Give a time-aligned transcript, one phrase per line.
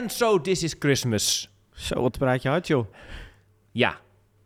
[0.00, 1.50] And so this is Christmas.
[1.74, 2.86] Zo, wat praat je hard, joh.
[3.72, 3.96] Ja,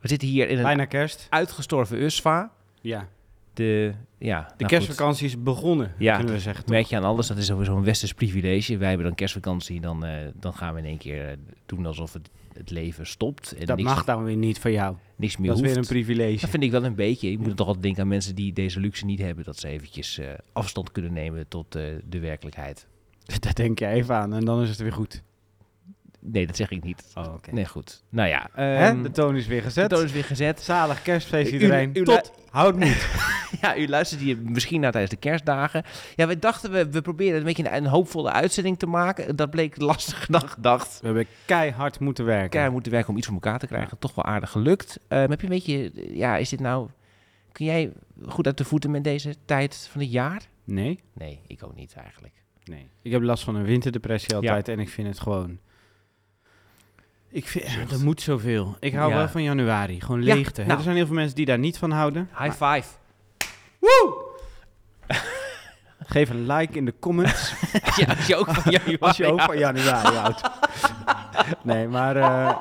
[0.00, 1.26] we zitten hier in een Bijna kerst.
[1.30, 2.50] uitgestorven USFA.
[2.80, 3.08] Ja.
[3.54, 4.66] De, ja, De nou goed.
[4.66, 6.64] kerstvakantie is begonnen, Ja, kunnen we zeggen.
[6.64, 6.72] toch?
[6.74, 8.76] Merk je aan alles, dat is sowieso een westers privilege.
[8.76, 11.36] Wij hebben dan kerstvakantie, dan, eh, dan gaan we in één keer eh,
[11.66, 13.52] doen alsof het, het leven stopt.
[13.52, 14.96] En Dat niks, mag dan weer niet van jou.
[15.16, 15.90] niks meer Dat is weer hoeft.
[15.90, 16.40] een privilege.
[16.40, 17.30] Dat vind ik wel een beetje.
[17.30, 19.44] Ik moet toch altijd denken aan mensen die deze luxe niet hebben.
[19.44, 21.72] Dat ze eventjes eh, afstand kunnen nemen tot
[22.08, 22.86] de werkelijkheid.
[23.40, 25.22] Daar denk je even aan en dan is het weer goed.
[26.32, 27.10] Nee, dat zeg ik niet.
[27.14, 27.52] Oh, oké.
[27.52, 28.02] Nee, goed.
[28.08, 28.86] Nou ja, Hè?
[28.86, 29.88] ehm, De toon is weer de gezet.
[29.90, 30.60] toon is weer gezet.
[30.60, 31.90] Zalig kerstfeest iedereen.
[31.94, 32.32] u- u- Tot.
[32.50, 33.06] Houd moed.
[33.60, 35.84] Ja, u luistert hier misschien naar tijdens de kerstdagen.
[36.16, 39.36] Ja, we dachten, we, we proberen een beetje een, een hoopvolle uitzending te maken.
[39.36, 40.98] Dat bleek lastig dan gedacht.
[41.00, 42.48] We hebben keihard moeten werken.
[42.50, 43.98] Keihard moeten werken om iets voor elkaar te krijgen.
[43.98, 44.98] Toch wel aardig gelukt.
[45.08, 46.88] Ehm, heb je een beetje, ja, is dit nou...
[47.52, 47.92] Kun jij
[48.26, 50.42] goed uit de voeten met deze tijd van het jaar?
[50.64, 51.00] Nee?
[51.12, 52.34] Nee, ik ook niet eigenlijk.
[52.64, 52.88] Nee.
[53.02, 55.58] Ik heb last van een winterdepressie altijd en ik vind het gewoon...
[57.30, 58.76] Ik vind, er moet zoveel.
[58.80, 59.16] Ik hou Ja.
[59.16, 60.00] wel van januari.
[60.00, 60.62] Gewoon leegte.
[60.64, 60.76] Nou.
[60.76, 62.30] Er zijn heel veel mensen die daar niet van houden.
[62.38, 62.88] High five.
[66.08, 67.52] Geef een like in de comments
[67.96, 70.40] Ja, als je ook van januari als je ook van januari houdt.
[71.62, 72.16] Nee, maar...
[72.16, 72.56] eh,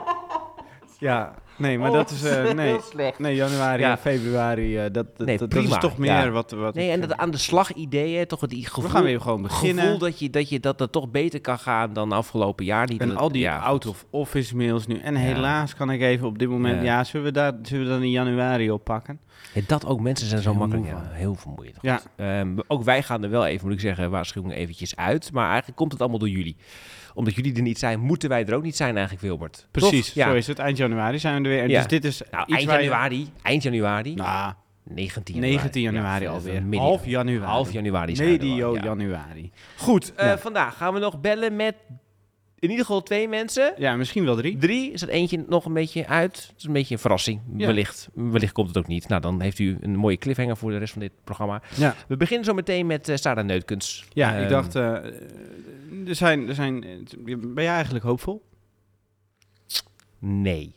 [1.00, 2.24] ja, nee, maar dat is...
[2.24, 3.20] eh, nee, slecht.
[3.20, 3.92] nee, januari Ja.
[3.92, 6.30] en februari, eh, dat, dat, Nee, dat, dat prima, is toch meer ja.
[6.30, 6.76] wat, wat...
[6.76, 9.22] Nee, en eh, dat aan de slag ideeën, toch het die gevoel, We gaan weer
[9.22, 9.84] gewoon beginnen.
[9.84, 12.88] gevoel dat, je, dat, je, dat toch beter kan gaan dan afgelopen jaar.
[12.88, 14.98] Niet En dat- al die ja, out-of-office mails nu.
[15.00, 16.76] En helaas kan ik even op dit moment...
[16.76, 16.84] Ja.
[16.84, 19.20] Ja, zullen, we daar, zullen we dan in januari oppakken?
[19.54, 20.88] Ja, dat ook, mensen zijn zo Heel makkelijk.
[20.88, 21.78] Ja, heel vermoeiend.
[21.82, 21.96] Ja.
[21.98, 22.08] Goed.
[22.16, 25.32] Ehm, ook wij gaan er wel even, moet ik zeggen, waarschuwing eventjes uit.
[25.34, 26.56] Maar eigenlijk komt het allemaal door jullie.
[27.16, 29.68] Omdat jullie er niet zijn, moeten wij er ook niet zijn eigenlijk, Wilbert.
[29.72, 30.16] Precies, Toch?
[30.16, 30.30] Ja.
[30.30, 30.60] zo is het.
[30.60, 31.70] Eind januari zijn we er weer.
[31.70, 31.78] Ja.
[31.78, 35.56] Dus dit is Nou, eind je- januari, eind januari, Nou, 19 januari.
[35.56, 36.64] 19 januari Ja, alweer.
[36.76, 37.46] Half januari.
[37.52, 39.52] Half januari Medio januari.
[39.78, 41.76] Goed, eh, vandaag gaan we nog bellen met
[42.66, 43.74] in ieder geval twee mensen.
[43.78, 44.58] Ja, misschien wel drie.
[44.58, 46.36] Drie, is er eentje nog een beetje uit?
[46.48, 47.42] Het is een beetje een verrassing.
[47.58, 47.66] Ja.
[47.66, 49.08] Wellicht, wellicht komt het ook niet.
[49.08, 51.62] Nou, dan heeft u een mooie cliffhanger voor de rest van dit programma.
[51.76, 54.06] Ja, We beginnen zo meteen met eh, Sarah Neutkens.
[54.14, 54.76] ja ik Ehm, dacht...
[54.76, 54.84] eh,
[56.08, 56.80] er zijn, er zijn,
[57.26, 58.44] ben jij eigenlijk hoopvol?
[60.20, 60.74] Nee.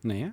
[0.00, 0.28] Nee, hè?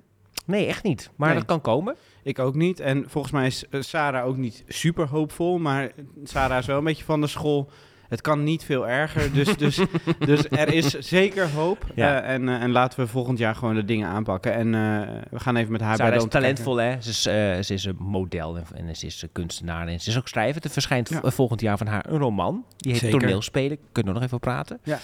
[0.46, 1.10] Nee, echt niet.
[1.16, 1.38] Maar Nee.
[1.38, 1.96] dat kan komen.
[2.22, 2.80] Ik ook niet.
[2.80, 5.58] En volgens mij is eh, Sarah ook niet super hoopvol.
[5.58, 5.92] Maar
[6.24, 7.70] Sarah is wel een beetje van de school.
[8.08, 9.32] Het kan niet veel erger.
[9.32, 9.76] Dus, dus,
[10.18, 11.84] dus er is zeker hoop.
[11.94, 12.22] Ja.
[12.22, 14.52] Eh, en, eh, en laten we volgend jaar gewoon de dingen aanpakken.
[14.52, 14.80] En eh,
[15.30, 16.40] we gaan even met haar bij Sarah de is kijken.
[16.40, 17.00] talentvol, hè.
[17.00, 19.86] Ze is, ze is een model en, en ze is een kunstenaar.
[19.88, 20.64] En ze is ook schrijver.
[20.64, 21.30] Er verschijnt Ja.
[21.30, 22.64] volgend jaar van haar een roman.
[22.76, 23.18] Die heet Zeker.
[23.20, 23.78] Toneelspelen.
[23.92, 24.78] Kunnen we nog even praten.
[24.82, 24.98] Ja.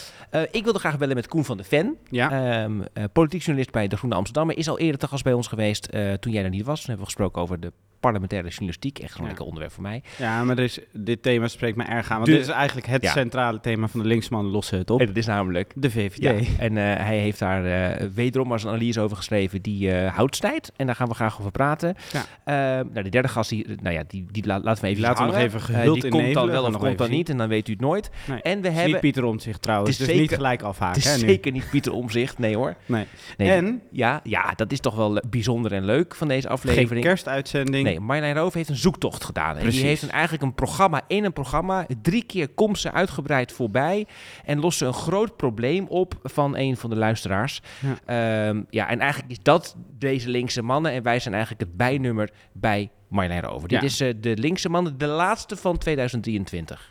[0.50, 1.96] Ik wilde graag bellen met Koen van de Ven.
[2.10, 2.30] Ja,
[2.62, 4.56] Ehm, eh, politiek journalist bij De Groene Amsterdammer.
[4.56, 5.88] Is al eerder te gast bij ons geweest
[6.20, 6.78] toen jij er niet was.
[6.80, 8.98] Toen hebben we gesproken over de parlementaire journalistiek.
[8.98, 9.26] Echt zo'n Ja.
[9.26, 10.02] lekker onderwerp voor mij.
[10.18, 12.16] ja, maar is, dit thema spreekt me erg aan.
[12.16, 13.10] Want dit is eigenlijk het Ja.
[13.12, 15.00] centrale thema van de linksman lossen het op.
[15.00, 15.72] En dat is namelijk...
[15.76, 16.16] De VVD.
[16.22, 20.14] Ja, en eh, hij heeft daar eh, wederom maar een analyse over geschreven die eh
[20.14, 20.72] houdt snijdt.
[20.76, 21.94] En daar gaan we graag over praten.
[22.44, 25.30] Nou, de derde gast, die, nou ja, die, die la- laten we even Laten we
[25.32, 27.48] nog even Eh, gehuld Die in komt dan wel of komt dan niet en dan
[27.48, 28.10] weet u het nooit.
[28.28, 28.42] Nee.
[28.42, 28.92] En we Het is hebben...
[28.92, 30.98] niet Pieter Omtzigt trouwens, Het is dus niet zeker- gelijk Het afhaken.
[31.00, 31.18] is hè, nu.
[31.18, 32.74] zeker niet Pieter Omzicht, nee hoor.
[32.86, 33.04] Nee.
[33.36, 37.04] Nee, En Ja, ja, dat is toch wel bijzonder en leuk van deze geen aflevering.
[37.04, 37.84] kerstuitzending.
[37.84, 39.56] Nee, Marjolein Roof heeft een zoektocht gedaan.
[39.56, 41.86] En die heeft een, eigenlijk een programma in een programma.
[42.02, 44.06] Drie keer komt ze uitgebreid voorbij.
[44.44, 47.60] En lost ze een groot probleem op van een van de luisteraars.
[48.06, 50.92] Ja, ja en eigenlijk is dat deze linkse mannen.
[50.92, 53.62] En wij zijn eigenlijk het bijnummer bij Marjolein Roof.
[53.62, 53.80] Dit Ja.
[53.80, 56.90] is eh, de linkse mannen, de laatste van 2023.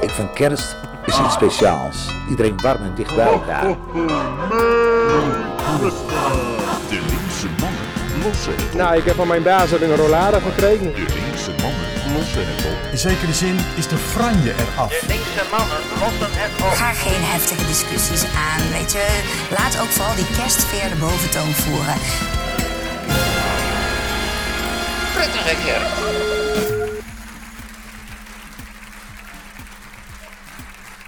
[0.00, 2.08] Ik vind kerst is iets speciaals.
[2.30, 3.76] Iedereen warm en dicht bij elkaar.
[8.20, 8.78] De linkse mannen lossen het op.
[8.78, 10.92] Nou, ik heb van mijn baas heb ik een rollade gekregen.
[10.94, 12.92] De linkse mannen lossen het op.
[12.92, 14.92] In zekere zin is de franje eraf.
[16.74, 19.06] Ga geen heftige discussies aan, weet je.
[19.50, 21.94] Laat ook vooral die kerstfeer de boventoon voeren.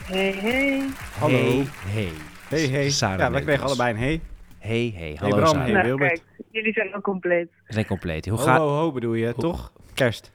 [0.04, 0.82] Hey, hey.
[1.18, 1.36] Hallo.
[1.36, 2.12] Hey, hey.
[2.48, 2.90] Hey, hey.
[2.90, 4.20] Sarah ja, wij kregen allebei een hey.
[4.62, 5.16] Hey, hey.
[5.20, 5.62] Hallo Bram, Sarah.
[5.64, 5.72] hey.
[5.72, 6.08] nou, Wilbert.
[6.10, 7.48] kijk, jullie zijn ook compleet.
[7.66, 8.26] We zijn compleet.
[8.28, 8.58] Hoe Ho, gaat...
[8.58, 9.72] ho, ho bedoel je, toch?
[9.94, 10.32] Kerst.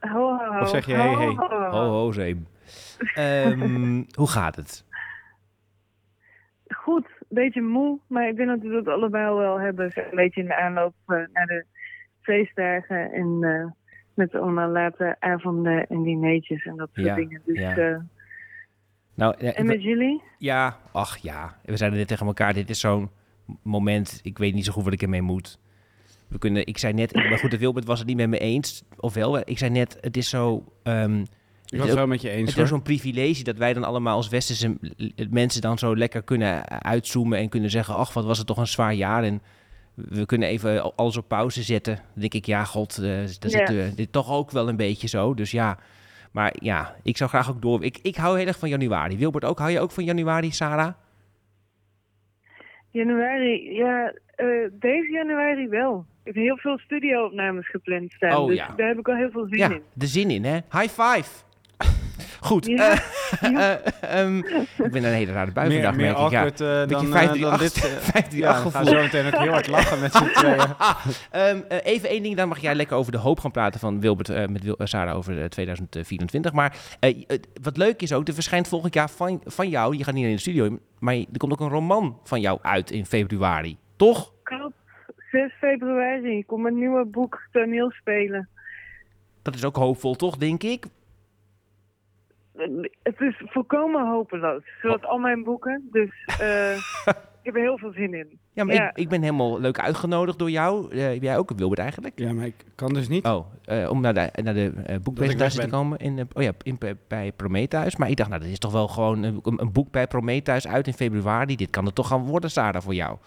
[0.00, 0.60] Ho, ho, ho.
[0.60, 1.34] Of zeg je Ho, hey, hey?
[1.70, 2.12] ho, ho.
[2.12, 2.46] Zeem.
[3.14, 4.84] Ehm, hoe gaat het?
[6.76, 9.90] Goed, een beetje moe, maar ik denk dat we dat allebei wel hebben.
[9.94, 11.64] Een beetje in de aanloop eh, naar de
[12.20, 13.70] feestdagen en eh,
[14.14, 17.42] met allemaal late avonden en dineetjes en dat soort Ja, dingen.
[17.44, 17.76] Dus, ja.
[17.76, 17.96] eh,
[19.14, 20.22] Nou, ja, en met jullie?
[20.38, 21.56] Ja, ach ja.
[21.64, 22.52] We zeiden dit tegen elkaar.
[22.54, 23.10] Dit is zo'n
[23.62, 24.20] moment.
[24.22, 25.58] Ik weet niet zo goed wat ik ermee moet.
[26.28, 28.82] We kunnen, ik zei net, maar goed, de Wilbert was het niet met me eens.
[28.96, 30.64] Ofwel, ik zei net, het is zo.
[30.82, 31.20] ehm,
[31.66, 32.40] Ik was het wel met je eens.
[32.40, 32.66] Het is hoor.
[32.66, 34.76] zo'n privilege dat wij dan allemaal als westerse
[35.30, 38.66] mensen dan zo lekker kunnen uitzoomen en kunnen zeggen, ach, wat was het toch een
[38.66, 39.42] zwaar jaar en
[39.94, 41.94] we kunnen even alles op pauze zetten.
[41.94, 43.66] Dan denk ik, ja, god, daar Ja.
[43.66, 45.34] zit dit toch ook wel een beetje zo.
[45.34, 45.78] Dus ja,
[46.30, 47.84] maar ja, ik zou graag ook door.
[47.84, 49.16] Ik, ik hou heel erg van januari.
[49.16, 50.92] Wilbert ook, hou je ook van januari, Sarah?
[52.92, 56.04] Januari, ja, eh, deze januari wel.
[56.24, 58.36] Ik heb heel veel studio-opnames gepland staan.
[58.40, 58.72] Oh, dus ja.
[58.76, 59.82] daar heb ik al heel veel zin Ja, in.
[59.92, 60.54] de zin in, hè?
[60.54, 61.44] High five!
[62.42, 62.90] Goed, Ja.
[63.40, 64.36] eh, eh, ehm,
[64.82, 66.30] ik ben een hele rare bui meer, vandaag, meer merk ik.
[66.30, 66.40] Ja.
[66.42, 67.72] awkward eh, Beetje dan, 538 dan dit.
[68.12, 68.86] 538 ja, we gaan gevoel.
[68.86, 70.58] zo meteen ook heel hard lachen met z'n tweeën.
[71.30, 74.00] Ehm, eh, even één ding, dan mag jij lekker over de hoop gaan praten van
[74.00, 76.52] Wilbert eh, met Wil, Sarah over eh, 2024.
[76.52, 76.76] Maar
[77.62, 80.32] wat leuk is ook, er verschijnt volgend jaar van, van jou, je gaat niet in
[80.34, 83.76] de studio, maar er komt ook een roman van jou uit in februari.
[83.96, 84.32] Toch?
[84.42, 84.74] Klopt,
[85.30, 86.38] 6 februari.
[86.38, 88.48] Ik kom een nieuwe boek toneel spelen.
[89.42, 90.86] Dat is ook hoopvol, toch, denk ik?
[93.02, 95.88] Het is volkomen hopeloos, zoals al mijn boeken.
[95.90, 96.10] Dus
[96.40, 96.76] eh,
[97.42, 98.38] ik heb er heel veel zin in.
[98.52, 98.88] Ja, maar Ja.
[98.90, 100.90] Ik, ik ben helemaal leuk uitgenodigd door jou.
[100.90, 102.18] Eh, jij ook, Wilbert eigenlijk?
[102.18, 103.24] Ja, maar ik kan dus niet.
[103.24, 106.78] Oh, eh, om naar de, naar de eh, boekpresentatie te komen in, oh ja, in,
[107.08, 107.96] bij Prometheus.
[107.96, 110.86] Maar ik dacht, nou, dat is toch wel gewoon een, een boek bij Prometheus uit
[110.86, 111.56] in februari.
[111.56, 113.18] Dit kan er toch gaan worden, Sarah, voor jou.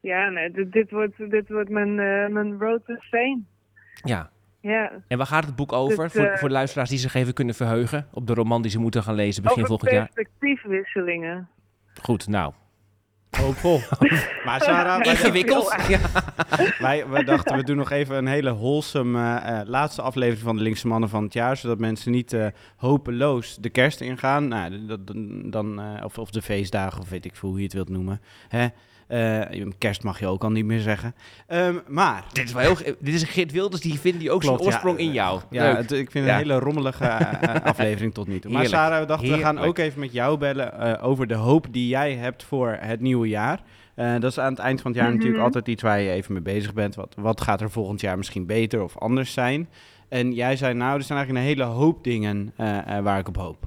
[0.00, 3.40] Ja, nee, dit, dit, wordt, dit wordt mijn, eh, mijn road to fame.
[4.02, 4.30] Ja.
[4.60, 6.02] Ja, En waar gaat het boek over?
[6.04, 8.70] Het, voor, eh, voor de luisteraars die zich even kunnen verheugen op de roman die
[8.70, 10.08] ze moeten gaan lezen begin over volgend jaar.
[10.14, 11.48] perspectiefwisselingen.
[12.02, 12.52] Goed, nou.
[13.40, 13.80] Hoopvol.
[14.44, 15.74] maar Sarah, Ingewikkeld.
[15.88, 15.98] Ja.
[16.78, 20.56] wij, wij dachten we doen nog even een hele wholesome eh, eh, laatste aflevering van
[20.56, 21.56] de Linkse Mannen van het jaar.
[21.56, 22.46] Zodat mensen niet eh,
[22.76, 24.48] hopeloos de kerst ingaan.
[24.48, 27.64] Nou, dat, dan, dan, eh, of, of de feestdagen, of weet ik veel hoe je
[27.64, 28.20] het wilt noemen.
[28.48, 28.66] Hè?
[29.08, 29.40] Eh,
[29.78, 31.14] kerst mag je ook al niet meer zeggen.
[31.46, 32.24] Ehm, maar...
[32.32, 32.94] Dit is wel heel...
[33.00, 34.64] Dit is een Geert Wilders, die vindt die ook zijn ja.
[34.64, 35.40] oorsprong in jou.
[35.50, 38.50] Ja, het- ik vind het een hele rommelige eh, eh, aflevering tot nu toe.
[38.52, 38.82] Maar Heerlijk.
[38.82, 41.88] Sarah, we dachten we gaan ook even met jou bellen eh, over de hoop die
[41.88, 43.60] jij hebt voor het nieuwe jaar.
[43.94, 45.16] Eh, dat is aan het eind van het jaar Mhm.
[45.18, 46.94] natuurlijk altijd iets waar je even mee bezig bent.
[46.94, 49.68] Wat, wat gaat er volgend jaar misschien beter of anders zijn?
[50.08, 52.52] En jij zei, nou, er zijn eigenlijk een hele hoop dingen
[53.02, 53.56] waar ik op hoop.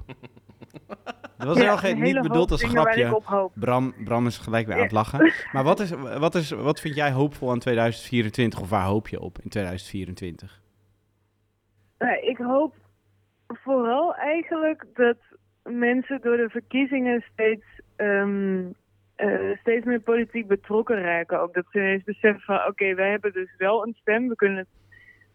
[1.44, 3.20] Dat was helemaal geen, een niet bedoeld als een grapje.
[3.54, 5.32] Bram, Bram is gelijk weer aan het lachen.
[5.52, 9.20] Maar wat, is, wat, is, wat vind jij hoopvol aan 2024 of waar hoop je
[9.20, 10.60] op in 2024?
[11.98, 12.74] Nou, ik hoop
[13.46, 15.16] vooral eigenlijk dat
[15.62, 17.64] mensen door de verkiezingen steeds,
[17.96, 18.64] ehm,
[19.14, 21.40] eh, steeds meer politiek betrokken raken.
[21.40, 24.28] Ook dat ze ineens beseffen van oké, wij hebben dus wel een stem.
[24.28, 24.66] We kunnen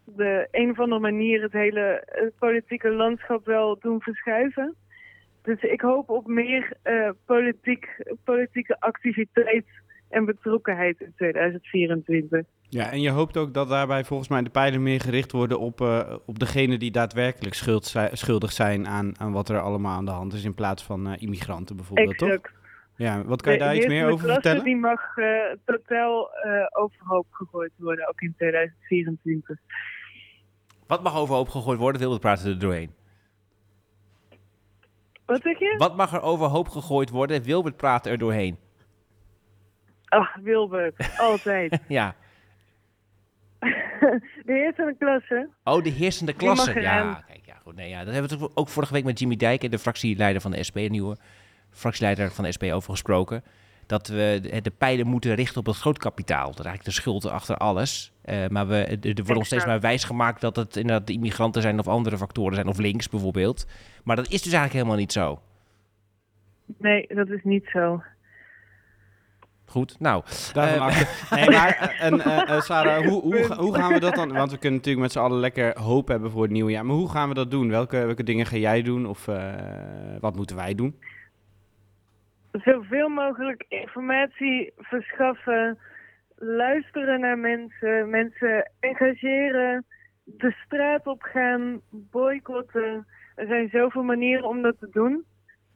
[0.04, 4.74] op de een of andere manier het hele het politieke landschap wel doen verschuiven.
[5.48, 9.64] Dus ik hoop op meer eh, politiek, politieke activiteit
[10.08, 12.42] en betrokkenheid in 2024.
[12.68, 15.80] Ja, en je hoopt ook dat daarbij volgens mij de pijlen meer gericht worden op,
[15.80, 20.10] eh op degene die daadwerkelijk schuld schuldig zijn aan, aan wat er allemaal aan de
[20.10, 22.28] hand is, in plaats van eh, immigranten bijvoorbeeld, toch?
[22.28, 22.52] Exact.
[22.96, 24.64] Ja, wat kan je De daar iets meer over vertellen?
[24.64, 25.26] Die mag eh,
[25.64, 29.58] totaal eh, overhoop gegooid worden, ook in 2024.
[30.86, 32.00] Wat mag overhoop gegooid worden?
[32.00, 32.90] Wilbert praten er doorheen.
[35.28, 35.74] Wat zeg je?
[35.78, 37.42] Wat mag er overhoop gegooid worden?
[37.42, 38.58] Wilbert praat er doorheen.
[40.04, 41.78] Ach, Wilbert, altijd.
[41.88, 42.14] Ja.
[44.48, 45.48] de heersende klasse.
[45.64, 46.80] Oh, de heersende klasse.
[46.80, 47.74] Ja, kijk, ja, goed.
[47.74, 50.62] Nee, ja, dat hebben we ook vorige week met Jimmy Dijk, de fractieleider van de
[50.68, 51.16] SP, een nieuwe
[51.70, 53.42] fractieleider van de SP, over gesproken.
[53.88, 56.46] Dat we de, de pijlen moeten richten op het grootkapitaal.
[56.46, 58.12] Dat is eigenlijk de schuld achter alles.
[58.22, 61.62] Eh, maar we, er er wordt ons steeds maar wijsgemaakt dat het inderdaad de immigranten
[61.62, 63.66] zijn of andere factoren zijn, of links bijvoorbeeld.
[64.04, 65.40] Maar dat is dus eigenlijk helemaal niet zo.
[66.78, 68.02] Nee, dat is niet zo.
[69.68, 70.22] Goed, nou.
[70.52, 71.08] Daarvan achter.
[71.38, 74.32] Nee, maar eh, en, eh, eh, Sarah, hoe, hoe, hoe gaan we dat dan?
[74.32, 76.86] Want we kunnen natuurlijk met z'n allen lekker hoop hebben voor het nieuwe jaar.
[76.86, 77.68] Maar hoe gaan we dat doen?
[77.68, 79.06] Welke, welke dingen ga jij doen?
[79.06, 79.54] Of eh,
[80.20, 80.98] wat moeten wij doen?
[82.52, 85.78] Zoveel mogelijk informatie verschaffen,
[86.36, 89.84] luisteren naar mensen, mensen engageren,
[90.24, 93.06] de straat op gaan, boycotten.
[93.34, 95.24] Er zijn zoveel manieren om dat te doen.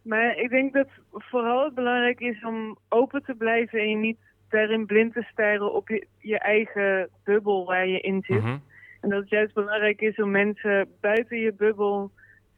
[0.02, 4.18] Maar ik denk dat vooral het belangrijk is om open te blijven en je niet
[4.48, 8.42] daarin blind te staren op je, je eigen bubbel waar je in zit.
[8.42, 8.58] mhm.
[9.00, 12.10] En dat het juist belangrijk is om mensen buiten je bubbel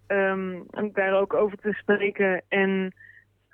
[0.06, 0.60] ehm,
[0.92, 2.94] daar ook over te spreken en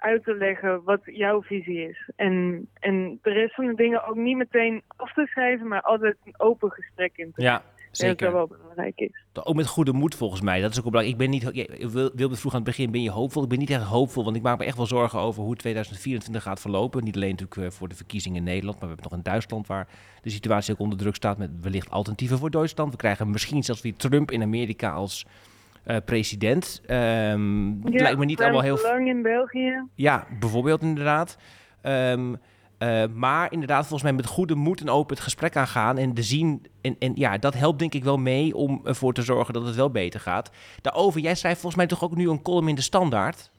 [0.01, 2.11] uit te leggen wat jouw visie is.
[2.17, 6.17] En, en de rest van de dingen ook niet meteen af te schrijven, maar altijd
[6.25, 8.17] een open gesprek in te Ja, zeker.
[8.31, 9.25] dat wel belangrijk is.
[9.45, 10.61] Ook met goede moed volgens mij.
[10.61, 11.21] Dat is ook belangrijk.
[11.21, 13.43] Ik ben niet, wil- wilde vroeg aan het begin, ben je hoopvol?
[13.43, 16.43] Ik ben niet echt hoopvol, want ik maak me echt wel zorgen over hoe 2024
[16.43, 17.05] gaat verlopen.
[17.05, 19.67] Niet alleen natuurlijk eh, voor de verkiezingen in Nederland, maar we hebben nog in Duitsland
[19.67, 19.89] waar
[20.23, 22.91] de situatie ook onder druk staat met wellicht alternatieven voor Duitsland.
[22.91, 25.27] We krijgen misschien zelfs weer Trump in Amerika als
[25.85, 26.81] eh, president.
[26.87, 28.79] Ehm, het Ja, lijkt me niet allemaal heel...
[28.83, 29.87] lang in België.
[29.95, 31.39] Ja, bijvoorbeeld inderdaad.
[31.83, 32.35] Ehm,
[32.79, 36.23] eh, maar inderdaad, volgens mij met goede moed en open het gesprek aangaan en de
[36.23, 36.67] zien.
[36.81, 39.77] En, en ja, dat helpt denk ik wel mee om ervoor te zorgen dat het
[39.77, 40.51] wel beter gaat.
[40.81, 43.51] Daarover, jij schrijft volgens mij toch ook nu een column in de standaard?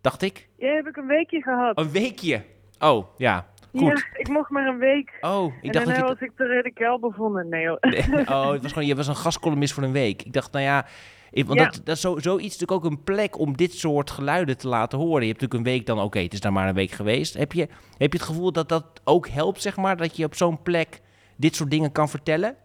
[0.00, 0.48] Dacht ik?
[0.58, 1.78] Ja, heb ik een weekje gehad.
[1.78, 2.44] Een weekje.
[2.78, 3.46] Oh, ja.
[3.70, 3.80] Goed.
[4.12, 5.18] Ja, ik mocht maar een week.
[5.20, 6.14] Oh, ik en dacht dat daarna je...
[6.14, 7.48] was ik te radicaal bevonden.
[7.48, 7.78] Nee hoor.
[7.80, 10.22] Nee, oh, het was gewoon, je was een gastcolumnist voor een week.
[10.22, 10.86] Ik dacht, nou ja,
[11.30, 11.64] ik- want Ja.
[11.64, 14.98] dat, dat is zo, zoiets natuurlijk ook een plek om dit soort geluiden te laten
[14.98, 15.20] horen.
[15.22, 17.34] Je hebt natuurlijk een week dan, oké, het is daar maar een week geweest.
[17.34, 20.34] Heb je, heb je het gevoel dat dat ook helpt, zeg maar, dat je op
[20.34, 21.00] zo'n plek
[21.36, 22.56] dit soort dingen kan vertellen?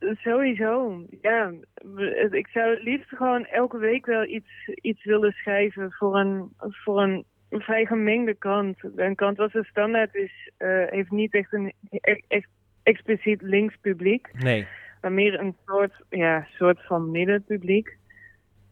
[0.00, 1.02] Sowieso.
[1.20, 1.52] Ja,
[2.30, 7.02] ik zou het liefst gewoon elke week wel iets, iets willen schrijven voor een, voor
[7.02, 8.76] een vrij gemengde krant.
[8.96, 12.48] Een krant als een standaard is, eh, heeft niet echt een e- echt
[12.82, 14.28] expliciet links publiek.
[14.32, 14.66] Nee.
[15.00, 17.96] maar meer een soort, ja, soort van middenpubliek.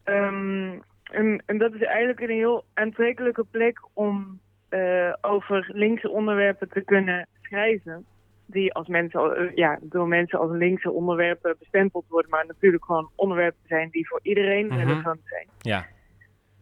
[0.05, 0.71] Ehm,
[1.05, 6.81] en, en dat is eigenlijk een heel aantrekkelijke plek om eh, over linkse onderwerpen te
[6.85, 8.05] kunnen schrijven.
[8.47, 13.11] Die als mensen, eh, ja, door mensen als linkse onderwerpen bestempeld worden, maar natuurlijk gewoon
[13.15, 14.77] onderwerpen zijn die voor iedereen Mhm.
[14.79, 15.47] relevant zijn.
[15.59, 15.87] Ja.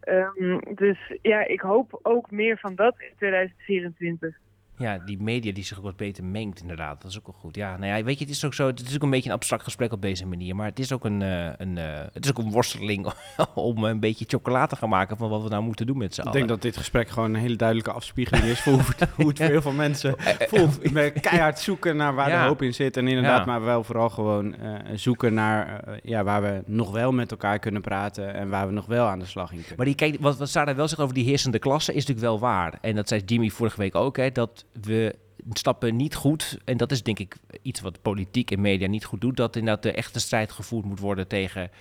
[0.05, 4.37] Ehm, dus ja, ik hoop ook meer van dat in 2024.
[4.77, 7.01] Ja, die media die zich ook wat beter mengt, inderdaad.
[7.01, 7.55] Dat is ook wel goed.
[7.55, 8.67] Ja, nou ja, weet je, het is ook zo.
[8.67, 10.55] Het is ook een beetje een abstract gesprek op deze manier.
[10.55, 13.13] Maar het is ook een, eh, een, eh, het is ook een worsteling
[13.55, 16.19] om een beetje chocola te gaan maken van wat we nou moeten doen met z'n
[16.21, 16.37] Ik allen.
[16.37, 19.37] denk dat dit gesprek gewoon een hele duidelijke afspiegeling is voor hoe het, hoe het
[19.41, 20.91] voor heel veel mensen voelt.
[20.91, 22.41] Met keihard zoeken naar waar Ja.
[22.41, 22.97] de hoop in zit.
[22.97, 23.45] En inderdaad, Ja.
[23.45, 27.59] maar wel vooral gewoon eh, zoeken naar eh, ja, waar we nog wel met elkaar
[27.59, 28.33] kunnen praten.
[28.33, 29.75] En waar we nog wel aan de slag in kunnen.
[29.77, 32.39] Maar die, kijk, wat, wat Sarah wel zegt over die heersende klasse is natuurlijk wel
[32.39, 32.77] waar.
[32.81, 35.15] En dat zei Jimmy vorige week ook, hè, dat we
[35.51, 36.57] stappen niet goed.
[36.65, 39.37] En dat is denk ik iets wat politiek en media niet goed doet.
[39.37, 41.71] Dat inderdaad de echte strijd gevoerd moet worden tegen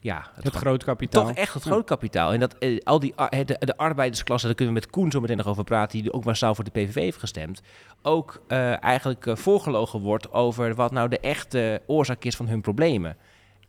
[0.00, 1.26] ja, het groot kapitaal.
[1.26, 2.32] Toch echt het groot kapitaal.
[2.32, 5.10] En dat eh, al die ar- hè, de, de arbeidersklasse, daar kunnen we met Koen
[5.10, 7.62] zo meteen nog over praten, die ook massaal voor de PVV heeft gestemd,
[8.02, 12.60] ook eh, eigenlijk eh, voorgelogen wordt over wat nou de echte oorzaak is van hun
[12.60, 13.16] problemen.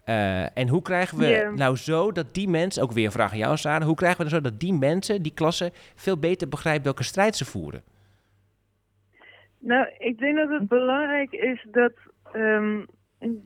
[0.04, 3.38] Eh, en hoe krijgen we nou zo dat die mensen, ook weer een vraag aan
[3.38, 6.84] jou Sarah, hoe krijgen we nou zo dat die mensen, die klasse, veel beter begrijpen
[6.84, 7.84] welke strijd ze voeren?
[9.62, 11.94] Nou, ik denk dat het belangrijk is dat,
[12.34, 12.86] ehm,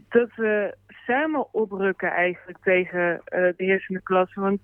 [0.10, 4.40] dat we samen oprukken eigenlijk tegen eh, de heersende klasse.
[4.40, 4.62] Want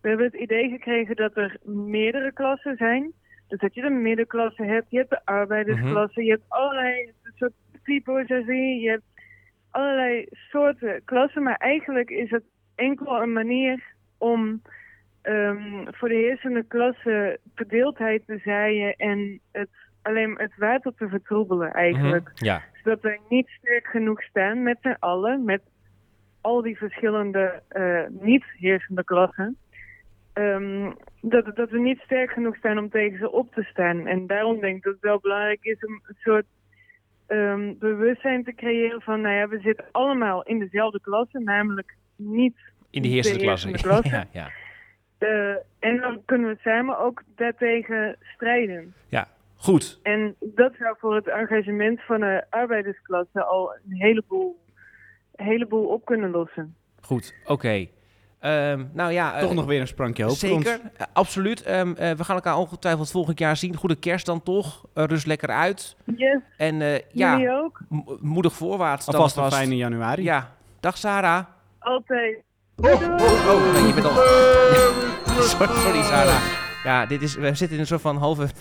[0.00, 3.12] we hebben het idee gekregen dat er meerdere klassen zijn.
[3.48, 7.52] Dus dat je de middenklasse hebt, je hebt de arbeidersklasse, je hebt allerlei soort
[8.04, 9.04] bourgeoisie, je hebt
[9.70, 11.42] allerlei soorten klassen.
[11.42, 13.82] Maar eigenlijk is het enkel een manier
[14.18, 14.62] om
[15.22, 19.70] ehm, voor de heersende klasse verdeeldheid te zaaien en het
[20.02, 22.30] alleen het water te vertroebelen eigenlijk.
[22.34, 22.62] Ja.
[22.82, 25.62] Zodat wij niet sterk genoeg staan met z'n allen, met
[26.40, 29.56] al die verschillende eh, niet-heersende klassen.
[30.32, 30.90] Ehm,
[31.20, 34.06] dat, dat we niet sterk genoeg staan om tegen ze op te staan.
[34.06, 36.46] En daarom denk ik dat het wel belangrijk is om een soort
[37.26, 42.56] ehm, bewustzijn te creëren van, nou ja, we zitten allemaal in dezelfde klasse, namelijk niet
[42.90, 43.68] In de heersende klasse.
[43.68, 44.16] heersende klasse.
[44.32, 44.50] ja, ja.
[45.18, 48.94] Eh, en dan kunnen we samen ook daartegen strijden.
[49.08, 49.28] ja,
[49.60, 49.98] goed.
[50.02, 54.64] En dat zou voor het engagement van de arbeidersklasse al een heleboel,
[55.34, 56.74] een heleboel op kunnen lossen.
[57.00, 57.86] Goed, oké.
[58.40, 60.66] Ehm, nou ja, Toch eh, nog weer een sprankje hoop voor ons.
[60.66, 61.62] Zeker, eh, absoluut.
[61.62, 63.76] Ehm, eh, we gaan elkaar ongetwijfeld volgend jaar zien.
[63.76, 64.84] Goede kerst dan toch.
[64.94, 65.96] Eh, rust lekker uit.
[66.16, 67.80] Yes, En eh, ja, ook?
[68.20, 69.06] moedig voorwaarts.
[69.06, 70.22] dan Alvast een fijne januari.
[70.22, 71.44] Ja, dag Sarah.
[71.78, 72.42] Altijd.
[72.76, 74.14] Oh, nee, je bent al...
[75.42, 76.59] sorry, sorry Sarah.
[76.84, 78.52] Ja, dit is, we zitten in een soort van halve 5-8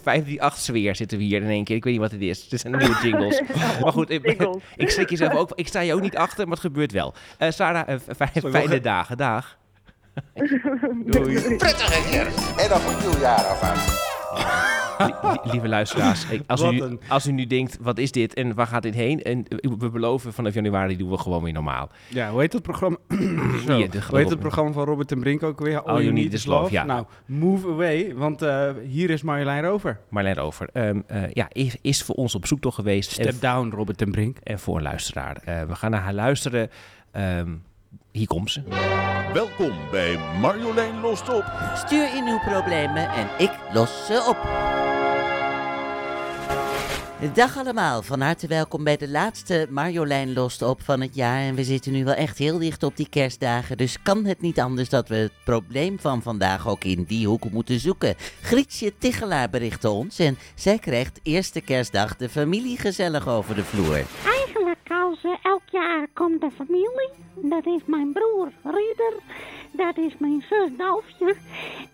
[0.55, 1.75] sfeer zitten we hier in één keer.
[1.75, 2.47] Ik weet niet wat het is.
[2.49, 3.41] Het zijn nieuwe jingles.
[3.81, 4.63] maar goed, ik, Jingles.
[4.75, 5.51] ik schrik jezelf ook.
[5.55, 7.13] Ik sta je ook niet achter, maar het gebeurt wel.
[7.37, 9.17] Eh, Sarah, eh, fijn- Sorry, fijne dagen.
[9.17, 9.57] Dag.
[11.05, 11.55] Doei.
[11.55, 13.87] Prettige kerst en nog een nieuwjaar alvast.
[13.87, 14.08] Li- li-
[15.43, 18.83] lieve luisteraars, als, u, een- als u nu denkt, wat is dit en waar gaat
[18.83, 19.21] dit heen?
[19.23, 21.89] En eh, we beloven, vanaf januari doen we gewoon weer normaal.
[22.07, 22.97] Ja, hoe heet het programma?
[23.67, 23.73] Zo,
[24.09, 25.81] hoe heet het programma van Robert en Brink ook weer?
[25.81, 26.83] All You Need Is Love, ja.
[26.83, 29.99] Nou, move away, want eh, hier is Marjolein Rover.
[30.09, 33.17] Marlijn Rover, ehm, eh, ja, is, is voor ons op zoek toch geweest.
[33.17, 34.37] En, Step down, Robert en Brink.
[34.43, 35.41] en voor een luisteraar.
[35.67, 36.69] We gaan naar haar luisteren.
[37.11, 37.49] Ehm,
[38.11, 38.61] hier komt ze.
[39.33, 41.45] Welkom bij Marjolein Lost Op.
[41.75, 44.37] Stuur in uw problemen en ik los ze op.
[47.19, 51.41] Dag allemaal, van harte welkom bij de laatste Marjolein Lost Op van het jaar.
[51.41, 54.59] En we zitten nu wel echt heel dicht op die kerstdagen, dus kan het niet
[54.59, 58.15] anders dat we het probleem van vandaag ook in die hoek moeten zoeken.
[58.41, 63.95] Grietje Tichelaar berichtte ons en zij krijgt eerste kerstdag de familie gezellig over de vloer.
[64.25, 67.09] Eigenlijk al zoals eh, elk jaar komt de familie.
[67.35, 69.13] Dat is mijn broer Rieder.
[69.71, 71.35] Dat is mijn zus Dolfje.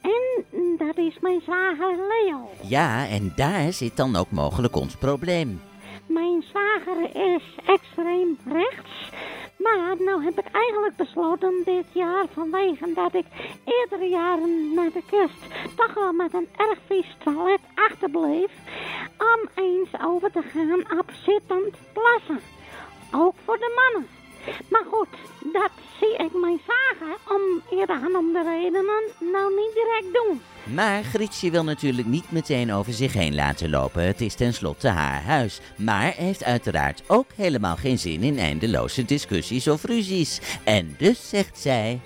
[0.01, 0.45] En
[0.77, 2.49] dat is mijn zwager Leo.
[2.61, 5.61] Ja, en daar zit dan ook mogelijk ons probleem.
[6.05, 9.11] Mijn zwager is extreem rechts.
[9.57, 13.25] Maar nou heb ik eigenlijk besloten dit jaar, vanwege dat ik
[13.65, 15.39] eerdere jaren na de kerst
[15.75, 18.51] toch wel met een erg vies toilet achterbleef,
[19.17, 22.39] om eens over te gaan op zittend plassen.
[23.11, 24.09] Ook voor de mannen.
[24.69, 25.07] Maar goed,
[25.53, 30.41] dat zie ik mijn zagen om eerder genoemde redenen nou niet direct doen.
[30.73, 34.03] Maar Grietje wil natuurlijk niet meteen over zich heen laten lopen.
[34.03, 35.59] Het is tenslotte haar huis.
[35.77, 40.41] Maar heeft uiteraard ook helemaal geen zin in eindeloze discussies of ruzies.
[40.63, 41.99] En dus zegt zij...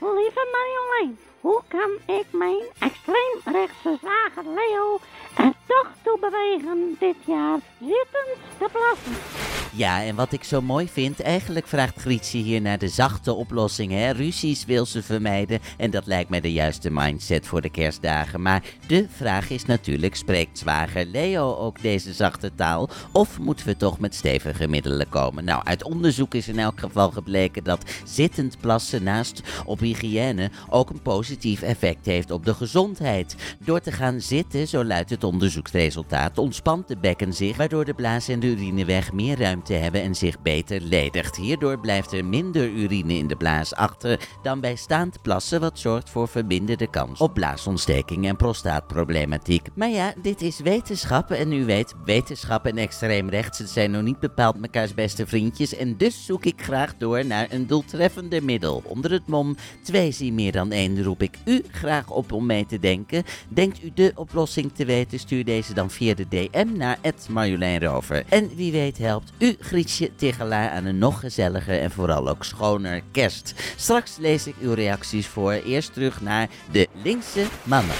[0.00, 4.98] Lieve Marjolein, hoe kan ik mijn extreem rechtse zager Leo
[5.36, 9.45] er toch toe bewegen dit jaar zittend te plassen?
[9.76, 13.92] Ja, en wat ik zo mooi vind, eigenlijk vraagt Grietje hier naar de zachte oplossing.
[13.92, 14.10] Hè?
[14.10, 18.42] Ruzies wil ze vermijden en dat lijkt mij de juiste mindset voor de kerstdagen.
[18.42, 22.88] Maar de vraag is natuurlijk, spreekt zwager Leo ook deze zachte taal?
[23.12, 25.44] Of moeten we toch met stevige middelen komen?
[25.44, 30.90] Nou, uit onderzoek is in elk geval gebleken dat zittend plassen naast op hygiëne ook
[30.90, 33.36] een positief effect heeft op de gezondheid.
[33.58, 38.28] Door te gaan zitten, zo luidt het onderzoeksresultaat, ontspant de bekken zich, waardoor de blaas
[38.28, 41.36] en de urineweg meer ruimte hebben en zich beter ledigt.
[41.36, 46.10] Hierdoor blijft er minder urine in de blaas achter dan bij staand plassen, wat zorgt
[46.10, 49.68] voor verminderde kans op blaasontsteking en prostaatproblematiek.
[49.74, 54.20] Maar ja, dit is wetenschap en u weet, wetenschap en extreem rechts zijn nog niet
[54.20, 58.82] bepaald mekaars beste vriendjes en dus zoek ik graag door naar een doeltreffender middel.
[58.84, 62.66] Onder het mom 2 zie meer dan één roep ik u graag op om mee
[62.66, 63.24] te denken.
[63.48, 68.24] Denkt u de oplossing te weten, stuur deze dan via de DM naar Marjolein Rover.
[68.28, 73.00] En wie weet helpt u Grietje Tigelaar aan een nog gezelliger en vooral ook schoner
[73.10, 73.54] kerst.
[73.76, 75.52] Straks lees ik uw reacties voor.
[75.52, 77.96] Eerst terug naar de linkse mannen.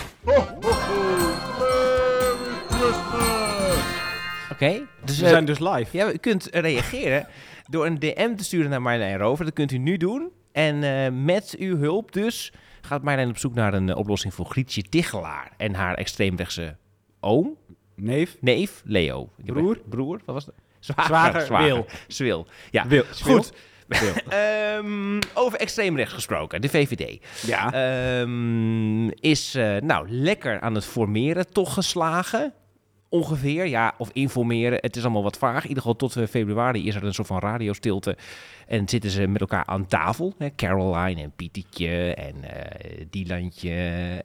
[4.53, 4.87] Oké.
[5.05, 5.97] Dus, We eh, zijn dus live.
[5.97, 7.27] Ja, u kunt reageren
[7.71, 9.45] door een DM te sturen naar Marjolein Rover.
[9.45, 10.31] Dat kunt u nu doen.
[10.53, 14.47] En eh, met uw hulp dus gaat Marjolein op zoek naar een eh, oplossing voor
[14.47, 16.77] Grietje Tichelaar en haar extreemrechtse
[17.21, 17.57] oom.
[17.95, 18.37] Neef.
[18.41, 19.23] Neef, Leo.
[19.39, 19.79] Ik heb- Broer?
[19.89, 20.55] Broer, wat was dat?
[20.81, 21.87] Zwager, Wil.
[22.07, 22.47] Zwil.
[22.71, 23.05] Ja, Wil.
[23.23, 23.53] goed.
[24.29, 27.23] Ehm, over extreemrechts gesproken, de VVD.
[27.47, 27.73] Ja.
[27.73, 32.55] Ehm, is eh, nou lekker aan het formeren toch geslagen.
[33.09, 34.79] Ongeveer, ja, of informeren.
[34.81, 35.63] Het is allemaal wat vaag.
[35.63, 38.17] In ieder geval tot eh, februari is er een soort van radiostilte.
[38.67, 40.35] En zitten ze met elkaar aan tafel.
[40.39, 40.49] Hè?
[40.57, 43.73] Caroline en Pietietje en eh Dielantje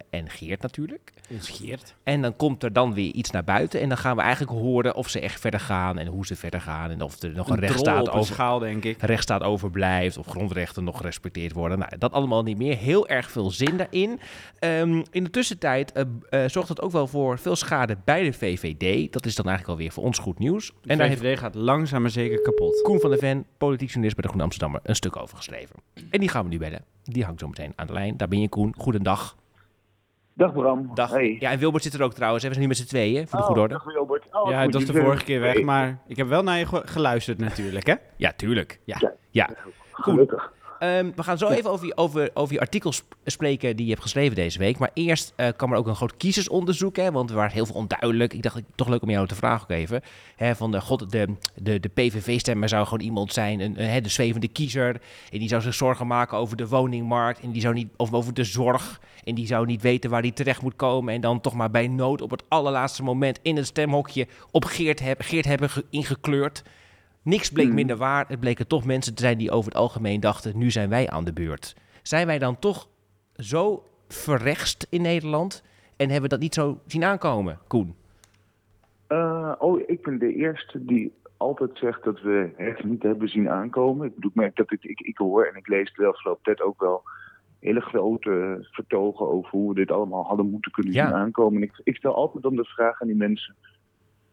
[0.10, 1.14] en Geert natuurlijk.
[1.30, 1.96] Ons Geert.
[2.04, 3.82] En dan komt er dan weer iets naar buiten.
[3.82, 5.98] En dan gaan we eigenlijk horen of ze echt verder gaan.
[5.98, 6.90] En hoe ze verder gaan.
[6.90, 9.02] En of er nog een, Een rechtsstaat over, schaal, denk ik.
[9.02, 10.18] rechtsstaat overblijft.
[10.18, 11.80] Of grondrechten nog gerespecteerd worden.
[11.80, 12.78] Nou, dat allemaal niet meer.
[12.78, 14.20] Heel erg veel zin daarin.
[14.60, 18.71] Ehm, in de tussentijd eh, zorgt dat ook wel voor veel schade bij de VVD.
[19.10, 20.68] Dat is dan eigenlijk alweer voor ons goed nieuws.
[20.82, 22.82] De en daar heeft gaat langzaam maar zeker kapot.
[22.82, 25.76] Koen van der Ven, politiek journalist bij de Groene Amsterdammer, een stuk over geschreven.
[26.10, 26.84] En die gaan we nu bellen.
[27.04, 28.18] Die hangt zo meteen aan de lijn.
[28.18, 28.74] Daar ben je, Koen.
[28.78, 29.36] Goedendag.
[30.34, 30.92] Dag Bram.
[30.94, 31.10] Dag.
[31.12, 31.38] Hey.
[31.40, 32.44] Ja, en Wilbert zit er ook trouwens.
[32.44, 32.50] hè.
[32.50, 33.74] We zijn nu met z'n tweeën, voor de Oh, goede orde.
[33.74, 34.28] dag Wilbert.
[34.32, 35.64] Oh, ja, dat was de vorige keer weg, Hey.
[35.64, 37.96] maar ik heb wel naar je ge- geluisterd natuurlijk, hè?
[38.18, 38.80] Ja, tuurlijk.
[38.86, 38.98] Ja.
[39.00, 39.14] Ja.
[39.30, 39.50] ja.
[39.92, 40.54] Gelukkig.
[40.82, 43.92] Ehm, we gaan zo even over, je- over, over je artikel sp- spreken die je
[43.92, 44.78] hebt geschreven deze week.
[44.78, 47.76] Maar eerst eh, kwam er ook een groot kiezersonderzoek, hè, want er waren heel veel
[47.76, 48.34] onduidelijk.
[48.34, 50.02] Ik dacht, toch leuk om jou te vragen ook even.
[50.36, 54.48] Hè, van de, god, de, de, de PVV-stemmer zou gewoon iemand zijn, een, de zwevende
[54.48, 55.02] kiezer.
[55.32, 57.40] En die zou zich zorgen maken over de woningmarkt.
[57.40, 59.00] En die zou niet, of over de zorg.
[59.24, 61.14] En die zou niet weten waar die terecht moet komen.
[61.14, 65.00] En dan toch maar bij nood op het allerlaatste moment in het stemhokje op Geert,
[65.00, 66.64] heb, Geert hebben ge- ingekleurd.
[67.24, 68.26] Niks bleek minder waar.
[68.28, 71.24] Het bleken toch mensen te zijn die over het algemeen dachten: nu zijn wij aan
[71.24, 71.76] de beurt.
[72.02, 72.88] Zijn wij dan toch
[73.36, 75.64] zo verrechtst in Nederland
[75.98, 77.96] en hebben we dat niet zo zien aankomen, Koen?
[79.08, 83.50] Eh, oh, ik ben de eerste die altijd zegt dat we het niet hebben zien
[83.50, 84.08] aankomen.
[84.08, 86.62] Ik bedoel, ik merk dat ik, ik, ik hoor en ik lees de afgelopen tijd
[86.62, 87.04] ook wel
[87.60, 91.06] hele grote vertogen over hoe we dit allemaal hadden moeten kunnen Ja.
[91.06, 91.62] zien aankomen.
[91.62, 93.56] En ik, ik stel altijd dan de vraag aan die mensen: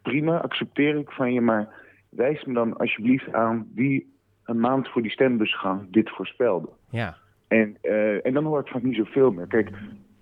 [0.01, 1.73] prima, accepteer ik van je, maar
[2.09, 6.69] wijs me dan alsjeblieft aan wie een maand voor die stembusgang dit voorspelde.
[6.89, 7.15] Ja.
[7.47, 9.47] En, eh, en dan hoor ik vaak niet zoveel meer.
[9.47, 9.69] Kijk,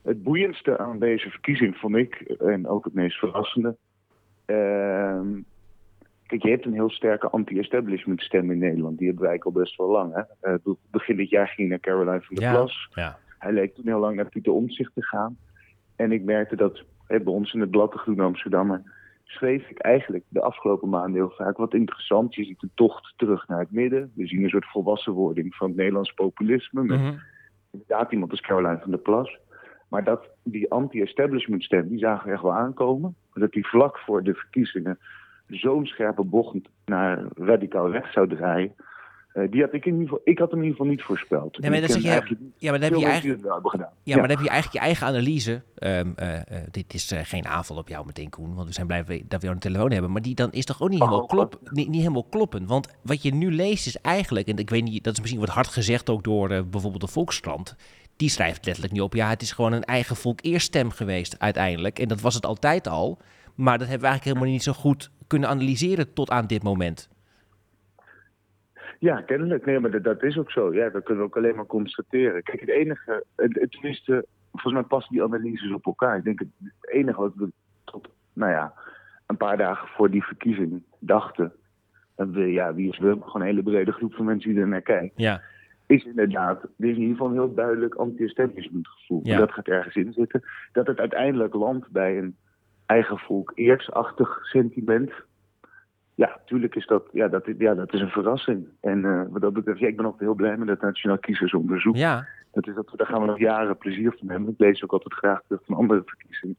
[0.03, 3.75] het boeiendste aan deze verkiezing vond ik, en ook het meest verrassende.
[4.45, 5.27] ehm,
[6.25, 8.97] kijk, je hebt een heel sterke anti-establishment stem in Nederland.
[8.97, 10.13] Die hebben wij al best wel lang.
[10.13, 10.21] Hè?
[10.51, 12.51] Eh, be- begin dit jaar ging naar Caroline van der Ja.
[12.53, 12.89] Plas.
[12.93, 13.17] Ja.
[13.39, 15.37] Hij leek toen heel lang naar Pieter Omtzigt te gaan.
[15.95, 18.81] En ik merkte dat bij ons in het blad, de Groene Amsterdammer,
[19.27, 22.35] schreef ik eigenlijk de afgelopen maanden heel vaak wat interessant.
[22.35, 24.11] Je ziet een tocht terug naar het midden.
[24.15, 26.83] We zien een soort volwassenwording van het Nederlands populisme.
[26.83, 27.13] Met Mhm.
[27.71, 29.37] inderdaad iemand als Caroline van der Plas.
[29.89, 33.15] Maar dat die anti-establishment stem, die zagen we echt wel aankomen.
[33.33, 34.99] Dat die vlak voor de verkiezingen
[35.47, 38.75] zo'n scherpe bocht naar radicaal rechts zou draaien.
[39.37, 41.59] Eh, die had ik in ieder geval, ik had hem in ieder geval niet voorspeld.
[41.59, 43.21] Nee, maar dat zeg je, eigenlijk ja, maar dan heb je veel je mensen eigen,
[43.21, 43.89] die het wel hebben gedaan.
[44.03, 45.61] ja, maar dan heb je eigenlijk je eigen analyse.
[45.75, 49.03] Ehm, eh, eh, dit is geen aanval op jou meteen, Koen, want we zijn blij
[49.27, 50.11] dat we jou de telefoon hebben.
[50.11, 52.69] Maar die dan is toch ook niet helemaal, Oh, klop, niet, niet helemaal kloppend.
[52.69, 55.49] Want wat je nu leest is eigenlijk, en ik weet niet, dat is misschien wat
[55.49, 57.75] hard gezegd ook door bijvoorbeeld de Volkskrant.
[58.15, 61.39] Die schrijft letterlijk niet op, ja, het is gewoon een eigen volk eerst stem geweest
[61.39, 61.99] uiteindelijk.
[61.99, 63.17] En dat was het altijd al.
[63.55, 67.09] Maar dat hebben we eigenlijk helemaal niet zo goed kunnen analyseren tot aan dit moment.
[68.99, 69.65] Ja, kennelijk.
[69.65, 70.73] Nee, maar dat, dat is ook zo.
[70.73, 72.43] Ja, dat kunnen we ook alleen maar constateren.
[72.43, 73.23] Kijk, het enige,
[73.69, 76.17] tenminste, volgens mij passen die analyses op elkaar.
[76.17, 76.49] Ik denk het,
[76.81, 77.51] enige wat we
[77.83, 78.73] tot, nou ja,
[79.25, 81.53] een paar dagen voor die verkiezing dachten.
[82.15, 83.17] En we, ja, wie is we?
[83.21, 85.13] Gewoon een hele brede groep van mensen die er naar kijkt.
[85.15, 85.41] Ja.
[85.85, 89.19] Is inderdaad, er is in ieder geval een heel duidelijk anti-establishment gevoel.
[89.23, 89.37] Ja.
[89.37, 90.43] Dat gaat ergens in zitten.
[90.71, 92.35] Dat het uiteindelijk landt bij een
[92.85, 95.11] eigen volk eersachtig sentiment.
[96.17, 98.67] Ja, natuurlijk is dat, ja, dat, ja, dat is een verrassing.
[98.81, 101.95] En eh, wat dat betreft, ja, ik ben ook heel blij met dat Nationaal Kiezersonderzoek.
[101.95, 102.27] Ja.
[102.51, 104.49] Dat is dat, daar gaan we nog jaren plezier van hebben.
[104.49, 106.55] Ik lees ook altijd graag terug van andere verkiezingen.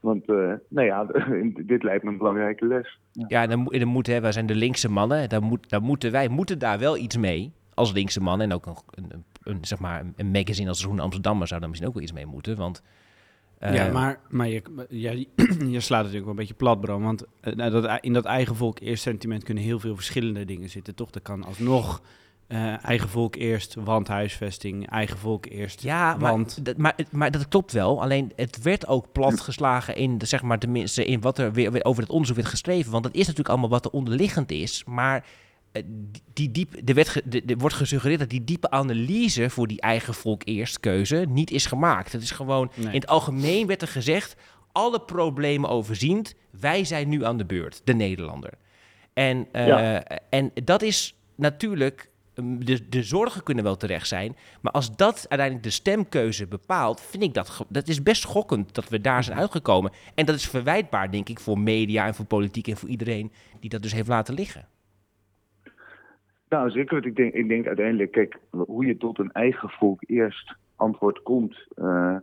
[0.00, 1.04] Want, eh, nou ja,
[1.66, 2.98] dit lijkt me een belangrijke les.
[3.12, 5.28] Ja, dan, moet- dan moeten, hè, wij zijn de linkse mannen.
[5.28, 8.46] Daar, moet, moeten wij moeten daar wel iets mee als linkse mannen.
[8.50, 11.94] En ook een, een, zeg maar, een- magazine als Groene Amsterdammer zou daar misschien ook
[11.94, 12.56] wel iets mee moeten.
[12.56, 12.82] Want,
[13.60, 14.62] ja, maar, maar je,
[15.70, 17.02] je slaat natuurlijk wel een beetje plat, Bram.
[17.02, 20.70] Want eh, nou, dat, in dat eigen volk eerst sentiment kunnen heel veel verschillende dingen
[20.70, 21.10] zitten, toch?
[21.10, 22.02] Dat kan alsnog
[22.46, 26.64] eh, eigen volk eerst, want huisvesting, eigen volk eerst, Ja, maar, want...
[26.64, 28.02] dat, maar, het- maar dat klopt wel.
[28.02, 31.84] Alleen het werd ook platgeslagen in, de, zeg maar, tenminste, in wat er weer, weer
[31.84, 32.90] over het onderzoek werd geschreven.
[32.92, 34.84] Want dat is natuurlijk allemaal wat er onderliggend is.
[34.86, 35.24] Maar eh,
[36.32, 40.14] die diep, er, werd ge- er wordt gesuggereerd dat die diepe analyse voor die eigen
[40.14, 42.12] volk eerst keuze niet is gemaakt.
[42.12, 42.86] Het is gewoon, Nee.
[42.86, 44.36] in het algemeen werd er gezegd,
[44.72, 48.50] alle problemen overziend, wij zijn nu aan de beurt, de Nederlander.
[49.12, 50.02] En, eh, Ja.
[50.30, 55.14] en dat is natuurlijk, um, de, de zorgen kunnen wel terecht zijn, maar als dat
[55.28, 59.38] uiteindelijk de stemkeuze bepaalt, vind ik dat, dat is best schokkend dat we daar zijn
[59.38, 59.92] uitgekomen.
[60.14, 63.70] En dat is verwijtbaar, denk ik, voor media en voor politiek en voor iedereen die
[63.70, 64.66] dat dus heeft laten liggen.
[66.54, 66.92] Nou, zeker.
[66.94, 71.22] Want ik denk, ik denk uiteindelijk, kijk, hoe je tot een eigen volk eerst antwoord
[71.22, 71.66] komt.
[71.74, 72.16] eh,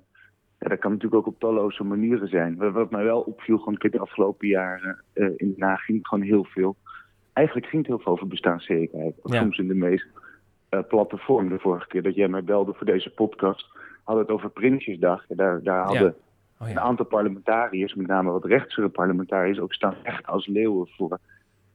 [0.60, 2.56] ja, dat kan natuurlijk ook op talloze manieren zijn.
[2.58, 6.24] Wat- mij wel opviel, gewoon kijk, de afgelopen jaren eh, in Den Haag ging gewoon
[6.24, 6.76] heel veel.
[7.34, 9.16] Eigenlijk ging het heel veel over bestaanszekerheid.
[9.24, 9.40] Ja.
[9.40, 10.08] Soms in de meest
[10.70, 11.50] eh, platte vorm.
[11.50, 13.68] De vorige keer dat jij mij belde voor deze podcast,
[14.04, 15.26] hadden het over Prinsjesdag.
[15.28, 16.16] Daar, daar hadden
[16.60, 16.80] Oh, een ja.
[16.82, 21.20] aantal parlementariërs, met name wat rechtsere parlementariërs, ook staan echt als leeuwen voor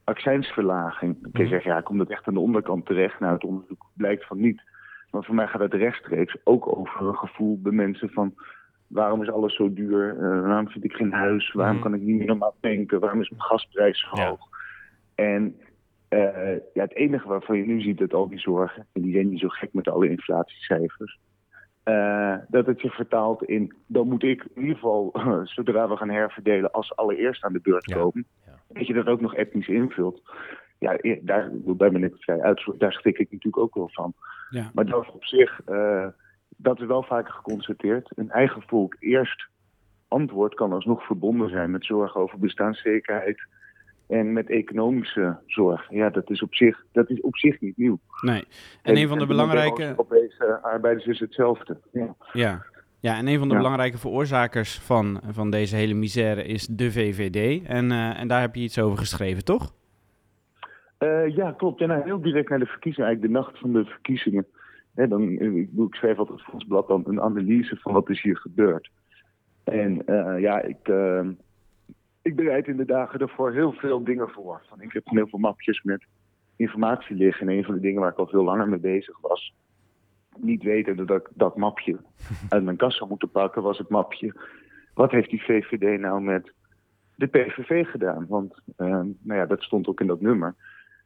[0.07, 1.23] accijnsverlaging.
[1.23, 3.21] Dan kun je zeggen, ja, komt het echt aan de onderkant terecht?
[3.21, 4.63] Nou, het onderzoek blijkt van niet.
[5.11, 8.35] Maar voor mij gaat het rechtstreeks ook over een gevoel bij mensen van...
[8.87, 10.11] waarom is alles zo duur?
[10.17, 11.53] Eh, waarom vind ik geen huis?
[11.53, 11.83] Waarom Mhm.
[11.85, 13.01] kan ik niet meer normaal tanken?
[13.01, 14.29] Waarom is mijn gasprijs zo Ja.
[14.29, 14.49] hoog?
[15.15, 15.57] En
[16.09, 18.87] eh, ja, het enige waarvan je nu ziet dat al die zorgen...
[18.93, 21.19] en die zijn niet zo gek met alle inflatiecijfers...
[21.83, 25.15] eh, dat het je vertaalt in, dan moet ik in ieder geval,
[25.55, 28.27] zodra we gaan herverdelen, als allereerst aan de beurt komen.
[28.46, 28.46] ja.
[28.69, 30.23] Dat je dat ook nog etnisch invult.
[30.79, 31.51] Ja, daar,
[32.03, 34.15] ik vrij uit, daar schrik ik natuurlijk ook wel van.
[34.51, 34.71] Ja.
[34.75, 36.07] Maar dat op zich, eh,
[36.57, 38.13] dat is wel vaker geconstateerd.
[38.15, 39.47] Een eigen volk eerst
[40.09, 43.47] antwoord kan alsnog verbonden zijn met zorgen over bestaanszekerheid
[44.07, 45.91] en met economische zorg.
[45.91, 47.99] Ja, dat is op zich, dat is op zich niet nieuw.
[48.21, 48.45] Nee.
[48.83, 49.87] En een van de belangrijke...
[49.87, 51.81] Europese arbeiders is hetzelfde.
[51.93, 52.15] Ja.
[52.33, 52.65] Ja.
[53.07, 53.61] Ja, en een van de Ja.
[53.61, 57.67] belangrijke veroorzakers van, van deze hele misère is de VVD.
[57.67, 59.75] En, eh, en daar heb je iets over geschreven, toch?
[60.99, 61.81] Eh, ja, klopt.
[61.81, 64.47] En nou, heel direct naar de verkiezingen, eigenlijk de nacht van de verkiezingen.
[64.95, 68.11] Hè, dan, eh, ik, ik schreef altijd voor ons blad dan een analyse van wat
[68.11, 68.91] is hier gebeurd.
[69.65, 70.03] En
[70.41, 70.89] ja, ik,
[72.23, 74.63] ik bereid in de dagen ervoor heel veel dingen voor.
[74.69, 76.05] Van, ik heb heel veel mapjes met
[76.57, 77.49] informatie liggen.
[77.49, 79.55] En een van de dingen waar ik al veel langer mee bezig was,
[80.39, 81.97] niet weten dat ik dat mapje
[82.49, 84.35] uit mijn kast zou moeten pakken, was het mapje.
[84.95, 86.53] Wat heeft die VVD nou met
[87.15, 88.27] de PVV gedaan?
[88.29, 88.87] Want eh,
[89.23, 90.55] nou ja, dat stond ook in dat nummer.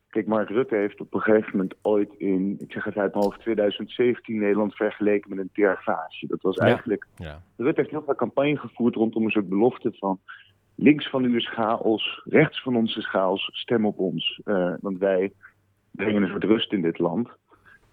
[0.08, 3.24] Kijk, Mark Rutte heeft op een gegeven moment ooit in, ik zeg het uit mijn
[3.24, 6.26] hoofd, 2017 Nederland vergeleken met een terfage.
[6.26, 7.42] Dat was eigenlijk, Ja.
[7.56, 10.20] Rutte heeft heel veel campagne gevoerd rondom een soort belofte van
[10.74, 14.40] links van u is chaos, rechts van ons is chaos, stem op ons.
[14.44, 15.32] Eh, want wij
[15.90, 17.28] brengen een soort rust in dit land.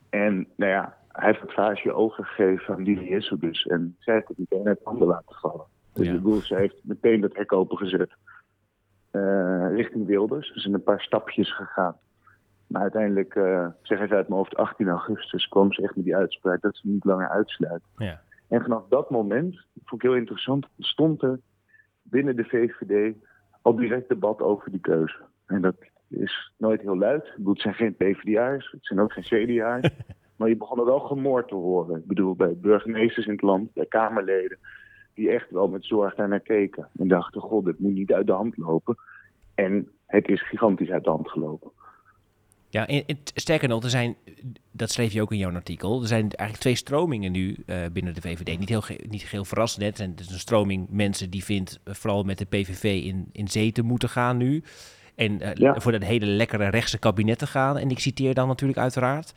[0.09, 4.27] En nou ja, hij heeft het vaasje ogen gegeven aan Lili Isselbus en zij heeft
[4.27, 5.65] het meteen uit handen laten vallen.
[5.93, 6.13] Dus Ja.
[6.13, 8.15] ik bedoel, ze heeft meteen dat hek opengezet
[9.11, 10.53] eh, richting Wilders.
[10.53, 11.95] Er zijn een paar stapjes gegaan.
[12.67, 16.15] Maar uiteindelijk, uh, zeg even uit mijn hoofd, 18 augustus kwam ze echt met die
[16.15, 17.87] uitspraak dat ze niet langer uitsluiten.
[17.97, 18.21] Ja.
[18.47, 21.39] En vanaf dat moment, vond ik heel interessant, stond er
[22.01, 23.15] binnen de VVD
[23.61, 25.17] al direct debat over die keuze.
[25.45, 25.75] En dat
[26.09, 27.25] is nooit heel luid.
[27.25, 29.89] Ik bedoel, het zijn geen PvdA'ers, het zijn ook geen CDA'ers.
[30.37, 31.97] maar je begon er wel gemoord te horen.
[31.97, 34.57] Ik bedoel, bij burgemeesters in het land, bij Kamerleden,
[35.13, 36.87] die echt wel met zorg daar naar keken.
[36.97, 38.97] En dachten, god, dit moet niet uit de hand lopen.
[39.55, 41.71] En het is gigantisch uit de hand gelopen.
[42.69, 44.15] Ja, en, en sterker nog, er zijn,
[44.71, 48.13] dat schreef je ook in jouw artikel, er zijn eigenlijk twee stromingen nu uh, binnen
[48.13, 48.59] de VVD.
[48.59, 49.99] Niet heel, niet heel verrassend, net.
[49.99, 53.71] Er is een stroming mensen die vindt uh, vooral met de PVV in, in zee
[53.71, 54.63] te moeten gaan nu.
[55.17, 55.79] En uh, ja.
[55.79, 57.77] voor dat hele lekkere rechtse kabinet te gaan.
[57.77, 59.33] En ik citeer dan natuurlijk uiteraard.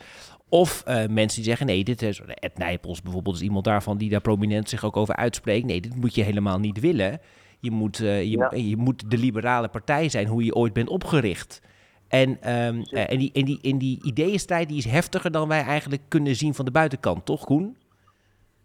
[0.49, 2.21] Of mensen die zeggen, nee, dit is...
[2.21, 5.67] Ed Nijpels bijvoorbeeld is iemand daarvan die daar prominent zich ook over uitspreekt.
[5.67, 7.21] Nee, dit moet je helemaal niet willen.
[7.61, 8.51] Je moet, je, ja.
[8.55, 11.63] je moet de liberale partij zijn hoe je ooit bent opgericht.
[12.11, 16.03] En, um, uh, en, die, en, die, die ideeënstrijd die is heftiger dan wij eigenlijk
[16.09, 17.77] kunnen zien van de buitenkant, toch Koen?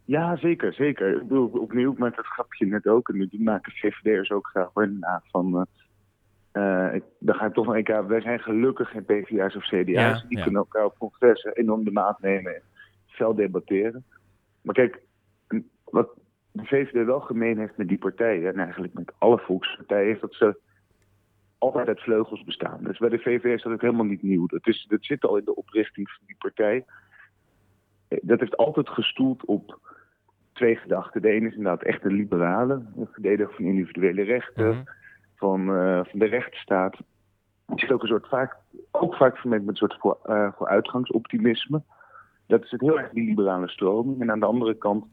[0.06, 1.14] Ja, zeker, zeker.
[1.14, 3.10] Ik bedoel, opnieuw met het grapje net ook.
[3.10, 4.70] En die maken VVD'ers ook graag.
[4.74, 5.62] Na, van, uh,
[6.94, 8.08] ik, dan ga ik toch nog een keer...
[8.08, 9.86] Wij zijn gelukkig geen PvdA's of CDA's.
[9.86, 10.44] Ja, die ja.
[10.44, 12.62] kunnen elkaar op congressen enorm de maat nemen en
[13.08, 14.06] fel debatteren.
[14.62, 15.02] Maar kijk,
[15.84, 16.10] wat
[16.52, 18.54] de VVD wel gemeen heeft met die partijen...
[18.54, 20.14] en eigenlijk met alle volkspartijen...
[20.14, 20.58] is dat ze
[21.58, 22.84] altijd uit vleugels bestaan.
[22.84, 24.48] Dus bij de VVD is dat ook helemaal niet nieuw.
[24.48, 26.86] Dat, is, dat zit al in de oprichting van die partij.
[28.08, 29.80] Dat heeft altijd gestoeld op
[30.54, 31.22] twee gedachten.
[31.22, 34.86] De ene is inderdaad echt een liberale, een verdediger van individuele rechten, mm-hmm.
[35.46, 36.98] Van, uh, van de rechtsstaat.
[37.76, 38.56] Zit ook een soort vaak,
[38.92, 41.82] ook vaak vermengd met een soort voor, uh, vooruitgangsoptimisme.
[42.48, 44.22] Dat is het heel erg die liberale stroming.
[44.22, 45.06] En aan de andere kant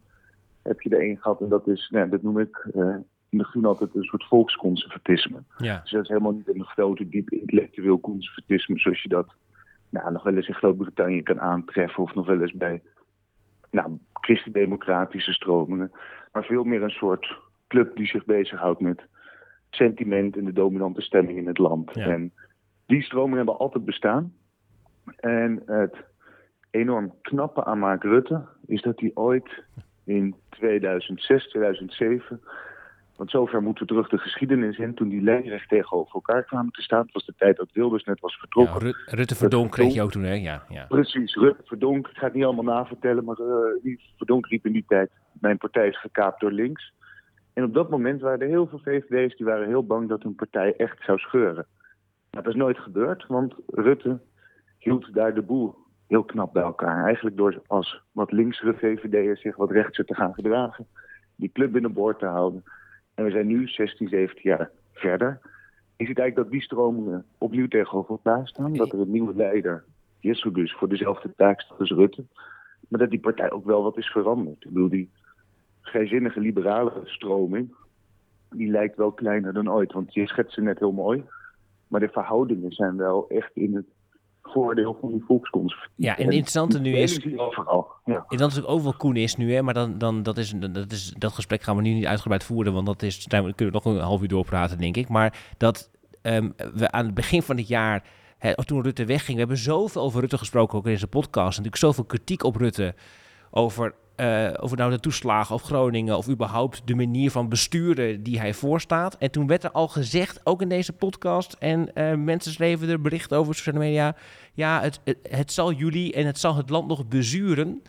[0.62, 2.96] heb je er een gehad, en dat is, nou, dat noem ik uh,
[3.28, 5.42] in de groen altijd een soort volksconservatisme.
[5.56, 5.80] Ja.
[5.82, 9.34] Dus dat is helemaal niet een grote, diep intellectueel conservatisme zoals je dat
[9.88, 12.82] nou, nog wel eens in Groot-Brittannië kan aantreffen of nog wel eens bij
[13.70, 15.92] nou, christendemocratische stromingen.
[16.32, 19.10] Maar veel meer een soort club die zich bezighoudt met
[19.74, 21.90] sentiment en de dominante stemming in het land.
[21.94, 22.06] Ja.
[22.06, 22.32] En
[22.86, 24.32] die stromingen hebben altijd bestaan.
[25.16, 25.94] En het
[26.70, 29.64] enorm knappe aan Mark Rutte is dat hij ooit
[30.04, 32.40] in 2006, 2007
[33.22, 34.94] want zover moeten we terug de geschiedenis in.
[34.94, 37.08] Toen die lijnrecht tegenover elkaar kwamen te staan.
[37.12, 38.86] Was de tijd dat Wilders net was vertrokken.
[38.86, 40.34] Ja, Rutte Verdonk kreeg je ook toen, hè?
[40.34, 40.84] Ja, ja.
[40.88, 42.08] Precies, Rutte Verdonk.
[42.08, 45.10] Ik ga het niet allemaal navertellen, maar uh, Verdonk riep in die tijd...
[45.32, 46.92] mijn partij is gekaapt door links.
[47.52, 49.36] En op dat moment waren er heel veel VVD's...
[49.36, 51.66] die waren heel bang dat hun partij echt zou scheuren.
[52.30, 54.20] Dat is nooit gebeurd, want Rutte
[54.78, 57.04] hield daar de boel heel knap bij elkaar.
[57.04, 60.86] Eigenlijk door als wat linksere VVD'ers zich wat rechtser te gaan gedragen.
[61.36, 62.64] Die club binnenboord te houden...
[63.14, 65.40] En we zijn nu 16, 17 jaar verder.
[65.96, 68.72] Je ziet eigenlijk dat die stromingen opnieuw tegenover elkaar staan.
[68.72, 69.84] Dat er een nieuwe leider,
[70.18, 72.24] Jesselgus, voor dezelfde taak staat als Rutte.
[72.88, 74.64] Maar dat die partij ook wel wat is veranderd.
[74.64, 75.10] Ik bedoel, die
[75.82, 77.74] vrijzinnige liberale stroming,
[78.50, 79.92] die lijkt wel kleiner dan ooit.
[79.92, 81.24] Want je schetst ze net heel mooi.
[81.88, 83.86] Maar de verhoudingen zijn wel echt in het
[84.42, 85.92] voordeel van die volksconservatie.
[85.96, 87.36] Ja, en het interessante nu is...
[87.36, 88.24] Overal, ja.
[88.28, 90.92] En dat is ook overal Koen is nu, hè, maar dan, dan, dat, is, dat,
[90.92, 93.80] is, dat gesprek gaan we nu niet uitgebreid voeren, want dat is, daar kunnen we
[93.84, 95.08] nog een half uur doorpraten, denk ik.
[95.08, 95.90] Maar dat
[96.22, 98.04] um, we aan het begin van het jaar,
[98.38, 101.76] hè, toen Rutte wegging, we hebben zoveel over Rutte gesproken, ook in deze podcast, natuurlijk
[101.76, 102.94] zoveel kritiek op Rutte,
[103.50, 108.38] over uh, over nou de toeslagen of Groningen of überhaupt de manier van besturen die
[108.38, 109.16] hij voorstaat.
[109.18, 113.00] En toen werd er al gezegd, ook in deze podcast, en uh, mensen schreven er
[113.00, 114.16] berichten over sociale media.
[114.54, 117.82] Ja, het, het, het, zal jullie en het zal het land nog bezuren.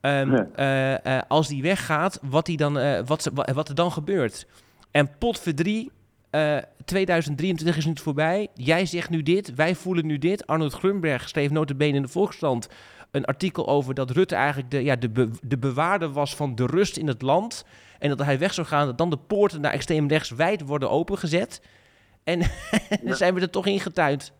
[0.00, 1.06] Um, ja.
[1.06, 4.46] uh, als die weggaat, wat, die dan, wat, wat er dan gebeurt.
[4.90, 5.90] En potverdrie,
[6.84, 8.48] 2023 is nu voorbij.
[8.54, 10.46] Jij zegt nu dit, wij voelen nu dit.
[10.46, 12.68] Arnold Grunberg schreef notabene in de Volkskrant
[13.10, 16.66] een artikel over dat Rutte eigenlijk de, ja, de, be, de bewaarder was van de
[16.66, 17.66] rust in het land.
[17.98, 20.90] En dat hij weg zou gaan, dat dan de poorten naar extreem rechts wijd worden
[20.90, 21.62] opengezet.
[22.24, 22.38] En
[23.04, 24.36] dan zijn we er toch ingetuind.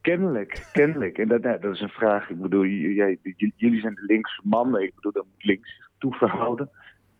[0.00, 1.18] Kennelijk, kennelijk.
[1.18, 2.30] En dat, nou, dat is een vraag.
[2.30, 3.18] Ik bedoel, jij,
[3.56, 4.82] jullie zijn de linkse mannen.
[4.82, 6.70] Ik bedoel, dat moet links zich toe verhouden.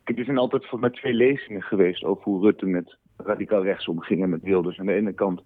[0.05, 3.89] Kijk, er zijn altijd voor mij twee lezingen geweest over hoe Rutte met radicaal rechts
[3.89, 4.79] omging en met Wilders.
[4.79, 5.43] Aan de ene kant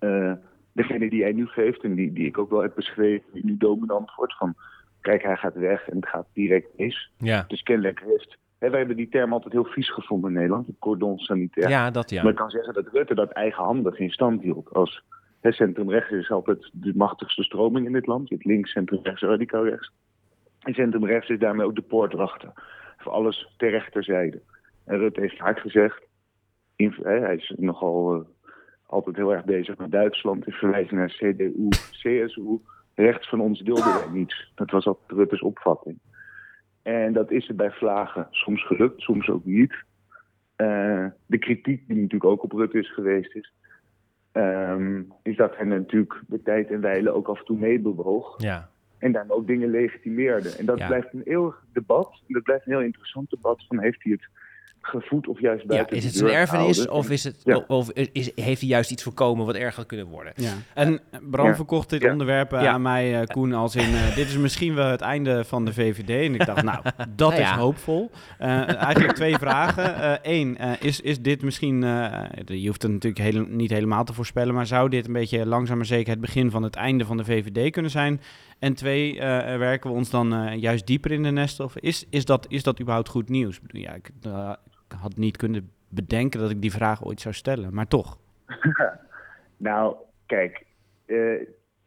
[0.00, 0.32] uh,
[0.72, 3.56] degene die hij nu geeft en die, die ik ook wel heb beschreven, die nu
[3.56, 4.54] dominant wordt, van
[5.00, 7.10] kijk, hij gaat weg en het gaat direct mis.
[7.18, 7.44] Ja.
[7.48, 8.38] Dus kennelijk heeft...
[8.58, 11.68] Hè, wij hebben die term altijd heel vies gevonden in Nederland, het cordon sanitair.
[11.68, 12.22] Ja, dat ja.
[12.22, 14.72] Maar ik kan zeggen dat Rutte dat eigenhandig in stand hield.
[14.72, 15.02] Als
[15.42, 18.28] centrum-rechts is altijd de machtigste stroming in dit land.
[18.28, 19.92] Je hebt links, centrum-rechts, radicaal rechts.
[20.60, 22.52] En centrum-rechts is daarmee ook de poortwachter.
[22.98, 24.42] Voor alles ter rechterzijde.
[24.84, 26.02] En Rutte heeft vaak gezegd,
[26.76, 28.20] in- hè, hij is nogal eh,
[28.92, 30.46] altijd heel erg bezig met Duitsland.
[30.46, 32.58] In verwijzing naar CDU, CSU.
[32.94, 34.52] Rechts van ons deelden wij niets.
[34.54, 35.98] Dat was altijd Rutte's opvatting.
[36.82, 39.74] En dat is er bij Vlagen soms gelukt, soms ook niet.
[40.56, 43.52] Eh, de kritiek die natuurlijk ook op Rutte is geweest is,
[44.32, 48.42] ehm, is dat hij natuurlijk de tijd en wijle ook af en toe meebewoog.
[48.42, 48.70] Ja.
[48.98, 50.48] En daarmee ook dingen legitimeerde.
[50.58, 50.86] En dat Ja.
[50.86, 52.22] blijft een eeuwig debat.
[52.26, 54.28] En dat blijft een heel interessant debat van heeft hij het
[54.84, 56.90] gevoed of juist Ja, is het zijn erfenis gehouden?
[56.92, 57.64] of, is het, Ja.
[57.66, 60.32] of is, heeft hij juist iets voorkomen wat erger had kunnen worden?
[60.36, 60.52] Ja.
[60.74, 61.54] En Bram Ja.
[61.54, 62.10] verkocht dit Ja.
[62.12, 62.72] onderwerp eh, Ja.
[62.72, 63.94] aan mij, eh, Koen, als in...
[63.94, 66.26] eh, dit is misschien wel het einde van de VVD.
[66.26, 66.82] En ik dacht, nou,
[67.16, 68.10] dat is hoopvol.
[68.38, 70.18] Eh, eigenlijk twee vragen.
[70.22, 71.82] Eén, is, is dit misschien...
[71.84, 74.54] eh, je hoeft het natuurlijk hele, niet helemaal te voorspellen...
[74.54, 77.24] maar zou dit een beetje langzaam maar zeker het begin van het einde van de
[77.24, 78.20] VVD kunnen zijn?
[78.58, 81.64] En twee, eh, werken we ons dan eh, juist dieper in de nesten?
[81.64, 83.60] Of is, is, dat, is dat überhaupt goed nieuws?
[83.66, 84.71] Ja, ik, eh, ik
[85.02, 88.18] had niet kunnen bedenken dat ik die vraag ooit zou stellen, maar toch.
[89.56, 90.64] Nou, kijk,
[91.06, 91.40] eh,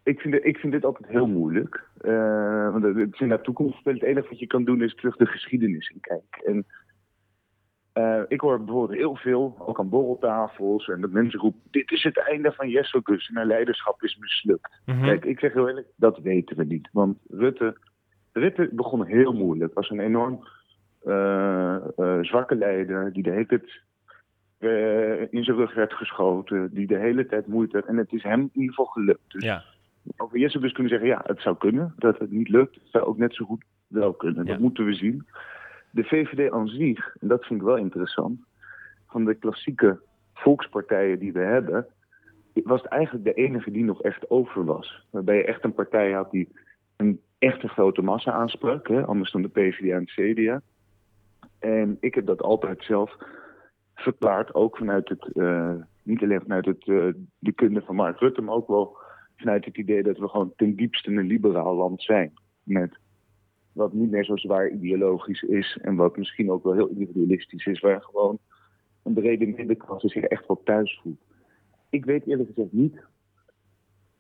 [0.04, 1.84] ik, vind, dit- ik vind dit altijd heel moeilijk.
[2.02, 3.86] Eh, want het is naar toekomst.
[3.86, 6.46] Het enige wat je kan doen is terug de geschiedenis in kijken.
[6.46, 6.66] En
[7.94, 12.04] eh, ik hoor bijvoorbeeld heel veel, ook aan borreltafels, en dat mensen roepen: Dit is
[12.04, 14.82] het einde van Jesselgus en haar leiderschap is mislukt.
[14.86, 15.04] Mhm.
[15.04, 16.90] Kijk, ik zeg heel eerlijk, dat weten we niet.
[16.92, 17.78] Want Rutte,
[18.32, 19.74] Rutte begon heel moeilijk.
[19.74, 20.48] Was een enorm
[22.22, 23.82] zwakke leider die de hele tijd
[24.58, 27.86] eh, in zijn rug werd geschoten, die de hele tijd moeite had.
[27.86, 29.32] En het is hem in ieder geval gelukt.
[29.32, 29.64] Dus Ja.
[30.18, 31.94] over Jesse dus kunnen zeggen, ja, het zou kunnen.
[31.98, 34.46] Dat het niet lukt, het zou ook net zo goed wel kunnen.
[34.46, 35.26] Dat moeten we zien.
[35.92, 38.40] De VVD aan zich, en dat vind ik wel interessant,
[39.08, 40.00] van de klassieke
[40.34, 41.86] volkspartijen die we hebben,
[42.54, 45.06] was het eigenlijk de enige die nog echt over was.
[45.10, 46.50] Waarbij je echt een partij had die
[46.96, 50.62] een echte grote massa aansprak, hè, anders dan de PvdA en het CDA.
[51.66, 53.18] En ik heb dat altijd zelf
[53.94, 55.74] verklaard, ook vanuit het, eh,
[56.04, 57.08] niet alleen vanuit het, eh,
[57.40, 58.98] de kunde van Mark Rutte, maar ook wel
[59.36, 62.34] vanuit het idee dat we gewoon ten diepste een liberaal land zijn.
[62.64, 62.98] Met
[63.72, 67.80] wat niet meer zo zwaar ideologisch is en wat misschien ook wel heel individualistisch is,
[67.80, 68.40] waar gewoon
[69.04, 71.22] een brede middenklasse zich echt wel thuis voelt.
[71.90, 73.04] Ik weet eerlijk gezegd niet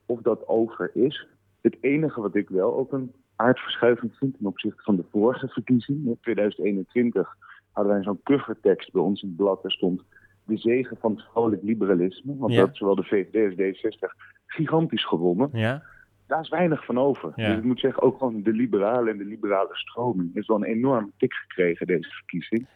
[0.05, 1.27] of dat over is.
[1.62, 6.06] Het enige wat ik wel ook een aardverschuiving vind ten opzichte van de vorige verkiezing,
[6.06, 7.36] in 2021,
[7.71, 9.62] hadden wij zo'n covertekst bij ons in het blad.
[9.62, 10.02] Daar stond
[10.43, 12.38] de zegen van het vrolijk liberalisme.
[12.38, 12.60] Want Ja.
[12.65, 15.50] dat zowel de VVD als D66 gigantisch gewonnen.
[15.52, 15.84] Ja?
[16.28, 17.32] Daar is weinig van over.
[17.36, 17.48] Ja.
[17.48, 20.63] Dus ik moet zeggen, ook gewoon de liberale en de liberale stroming heeft wel een
[20.63, 22.67] enorme tik gekregen deze verkiezing.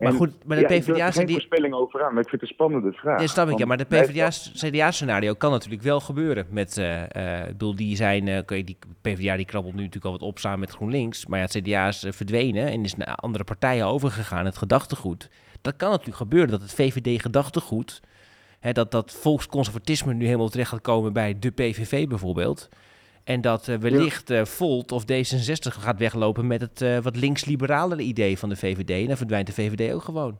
[0.00, 2.28] Maar goed, maar de ja, ik PvdA zijn geen die- voorspelling over aan, maar ik
[2.28, 3.20] vind het een spannende vraag.
[3.20, 6.46] Ja, snap ik, ja, maar de PvdA-CDA-scenario kan natuurlijk wel gebeuren.
[6.50, 10.38] Met, ik bedoel, die zijn, oké, die PvdA die krabbelt nu natuurlijk al wat op
[10.38, 11.26] samen met GroenLinks.
[11.26, 15.28] Maar ja, het CDA is verdwenen en is naar andere partijen overgegaan, het gedachtegoed.
[15.60, 18.00] Dat kan natuurlijk gebeuren, dat het VVD-gedachtegoed,
[18.60, 22.68] hè, dat dat volksconservatisme nu helemaal terecht gaat komen bij de PVV bijvoorbeeld.
[23.24, 28.02] En dat eh, wellicht eh, Volt of D66 gaat weglopen met het eh, wat links-liberalere
[28.02, 28.90] idee van de VVD.
[28.90, 30.38] En dan verdwijnt de VVD ook gewoon.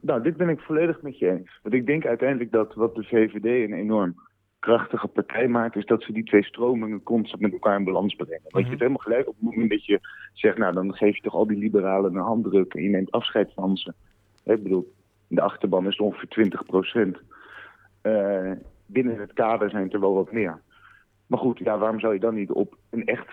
[0.00, 1.58] Nou, dit ben ik volledig met je eens.
[1.62, 4.14] Want ik denk uiteindelijk dat wat de VVD een enorm
[4.58, 8.40] krachtige partij maakt, is dat ze die twee stromingen constant met elkaar in balans brengen.
[8.42, 10.00] Want je hebt helemaal gelijk op het moment dat je
[10.32, 13.52] zegt, nou dan geef je toch al die liberalen een handdruk en je neemt afscheid
[13.54, 13.92] van ze.
[14.44, 14.92] Ik bedoel,
[15.28, 17.18] in de achterban is het ongeveer 20 procent.
[18.86, 20.60] Binnen het kader zijn het er wel wat meer.
[21.26, 23.28] Maar goed, ja, waarom zou je dan niet op een echt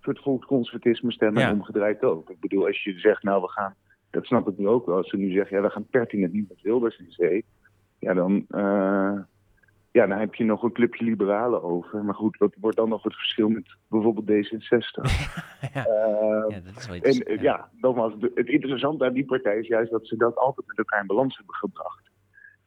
[0.00, 1.48] soort volksconservatisme stemmen Ja.
[1.48, 2.30] en omgedraaid ook?
[2.30, 3.74] Ik bedoel, als je zegt, nou we gaan,
[4.10, 6.48] dat snap ik nu ook wel, als ze nu zeggen, ja we gaan pertinent niet
[6.48, 7.44] met Wilders in zee,
[7.98, 9.18] ja dan, eh,
[9.90, 12.04] ja, dan heb je nog een clubje liberalen over.
[12.04, 15.00] Maar goed, wat wordt dan nog het verschil met bijvoorbeeld D66?
[15.74, 15.84] Ja.
[15.86, 17.22] Eh, Ja, dat is wel en iets.
[17.22, 20.66] eh, ja, nogmaals, de- het interessante aan die partij is juist dat ze dat altijd
[20.66, 22.10] met elkaar in balans hebben gebracht.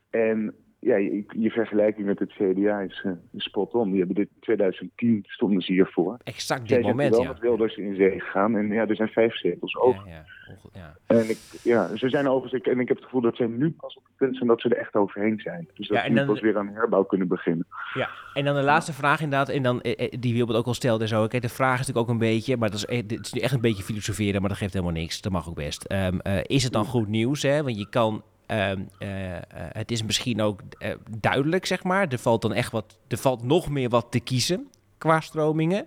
[0.10, 3.88] En ja, je, je vergelijking met het CDA is, eh, is spot on.
[3.90, 6.18] Die hebben dit in 2010 stonden ze hiervoor.
[6.24, 7.28] Exact dit Zij zijn moment, wel ja.
[7.30, 8.58] met Wilders in zee gegaan.
[8.58, 10.04] En ja, er zijn vijf zetels over.
[10.08, 10.26] Ja,
[10.74, 10.96] ja.
[11.08, 13.72] En ik, ja, ze zijn overigens, ik- en ik heb het gevoel dat zij nu
[13.72, 15.68] pas op het punt zijn dat ze er echt overheen zijn.
[15.74, 17.68] Dus dat ze nu pas weer aan herbouw kunnen beginnen.
[17.94, 20.74] Ja, en dan de laatste vraag inderdaad, en dan, eh, eh, die Wilbert ook al
[20.74, 21.28] stelde zo.
[21.28, 23.54] Kijk, de vraag is natuurlijk ook een beetje, maar dat is, dit is nu echt
[23.54, 25.22] een beetje filosoferen, maar dat geeft helemaal niks.
[25.22, 25.84] Dat mag ook best.
[25.84, 27.64] Ehm, eh, is het dan goed nieuws, hè?
[27.64, 32.08] Want je kan, ehm, eh, eh, het is misschien ook eh, duidelijk, zeg maar.
[32.08, 34.68] Er valt dan echt wat, er valt nog meer wat te kiezen
[34.98, 35.86] qua stromingen.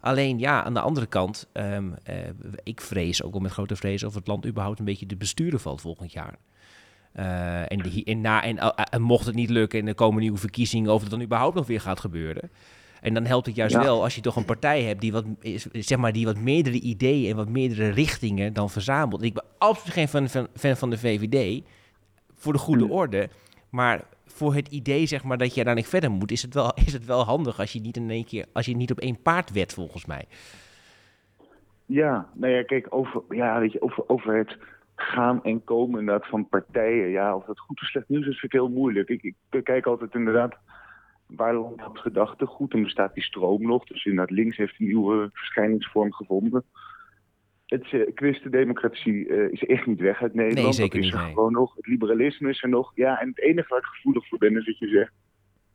[0.00, 2.16] Alleen ja, aan de andere kant, ehm, eh,
[2.62, 5.60] ik vrees ook wel met grote vrees of het land überhaupt een beetje te besturen
[5.60, 6.36] valt volgend jaar.
[7.68, 10.92] En, de, en, na, en, en mocht het niet lukken en er komen nieuwe verkiezingen,
[10.92, 12.50] of het dan überhaupt nog weer gaat gebeuren.
[13.00, 13.82] En dan helpt het juist Ja.
[13.82, 15.24] wel als je toch een partij hebt die wat,
[15.72, 19.22] zeg maar, die wat meerdere ideeën en wat meerdere richtingen dan verzamelt.
[19.22, 21.62] Ik ben absoluut geen fan, fan, fan van de VVD.
[22.36, 23.28] Voor de goede orde.
[23.70, 26.74] Maar voor het idee zeg maar, dat je daar niet verder moet, is het, wel,
[26.86, 29.22] is het wel handig als je niet in één keer, als je niet op één
[29.22, 30.24] paard wet, volgens mij.
[31.86, 34.56] Ja, nou ja, kijk, over, ja, weet je, over, over het
[34.96, 37.08] gaan en komen inderdaad van partijen.
[37.08, 39.08] Ja, of dat goed of slecht nieuws is, vind ik heel moeilijk.
[39.08, 40.56] Ik, ik kijk altijd inderdaad
[41.26, 43.84] waar landt dat gedachtegoed en bestaat die stroom nog.
[43.84, 46.64] Dus inderdaad links heeft een nieuwe verschijningsvorm gevonden.
[47.66, 50.64] Het uh, christendemocratie uh, is echt niet weg uit Nederland.
[50.64, 51.34] Nee, zeker dat is niet, er nee.
[51.34, 51.74] gewoon nog.
[51.74, 52.92] Het liberalisme is er nog.
[52.94, 55.12] Ja, en het enige waar ik gevoelig voor ben is dat je zegt...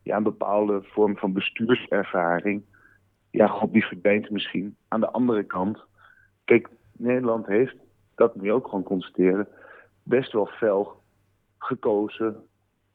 [0.03, 2.63] ja, een bepaalde vorm van bestuurservaring...
[3.29, 4.75] ja, god, die verdwijnt misschien.
[4.87, 5.83] Aan de andere kant...
[6.45, 7.75] Kijk, Nederland heeft,
[8.15, 9.47] dat moet je ook gewoon constateren...
[10.03, 11.01] best wel fel
[11.57, 12.43] gekozen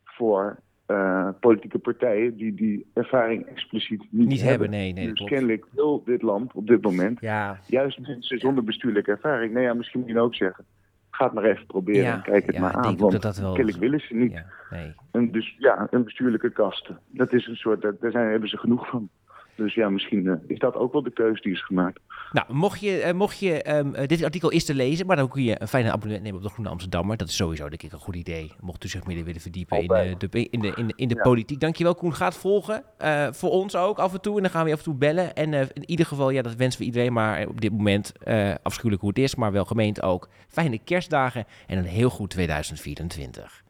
[0.05, 5.31] voor uh, politieke partijen die die ervaring expliciet niet, Niet hebben, nee, nee, dus klopt.
[5.33, 9.53] kennelijk wil dit land op dit moment Ja, juist mensen zonder bestuurlijke ervaring.
[9.53, 10.65] Nou ja, misschien moet je ook zeggen,
[11.11, 12.93] ga het maar even proberen Ja, en kijk het ja, maar ik aan.
[12.93, 14.43] ook Want dat dat wel- kennelijk willen ze niet.
[14.71, 14.95] nee.
[15.11, 16.99] En dus ja, een bestuurlijke kasten.
[17.11, 19.09] Dat is een soort, daar daar zijn, hebben ze genoeg van.
[19.57, 22.01] Dus ja, misschien eh, is dat ook wel de keuze die is gemaakt.
[22.33, 25.29] Nou, mocht je, eh, mocht je ehm, eh, dit artikel is te lezen, maar dan
[25.29, 27.17] kun je een fijne abonnement nemen op de Groene Amsterdammer.
[27.17, 28.53] Dat is sowieso denk ik een goed idee.
[28.61, 31.23] Mocht u zich meer willen verdiepen in, de, in de, in de, in de Ja.
[31.23, 31.61] politiek.
[31.61, 32.83] Dankjewel Koen, ga het volgen.
[32.99, 34.37] Eh, voor ons ook af en toe.
[34.37, 35.35] En dan gaan we je af en toe bellen.
[35.35, 38.13] En eh, in ieder geval, ja, dat wensen we iedereen maar op dit moment.
[38.19, 40.29] eh, afschuwelijk hoe het is, maar wel gemeend ook.
[40.49, 43.65] Fijne kerstdagen en een heel goed 2024.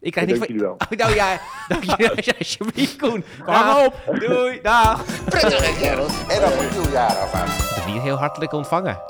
[0.00, 0.60] Ik krijg niks dank van...
[0.60, 0.76] jullie wel.
[0.90, 3.24] Oh, nou ja, dankjewel alsjeblieft Koen.
[3.44, 4.18] Hang op.
[4.20, 5.04] Doei, dag.
[5.24, 7.74] Prettige kerels en dan een nieuwjaar alvast.
[7.76, 9.00] Dat niet heel hartelijk ontvangen.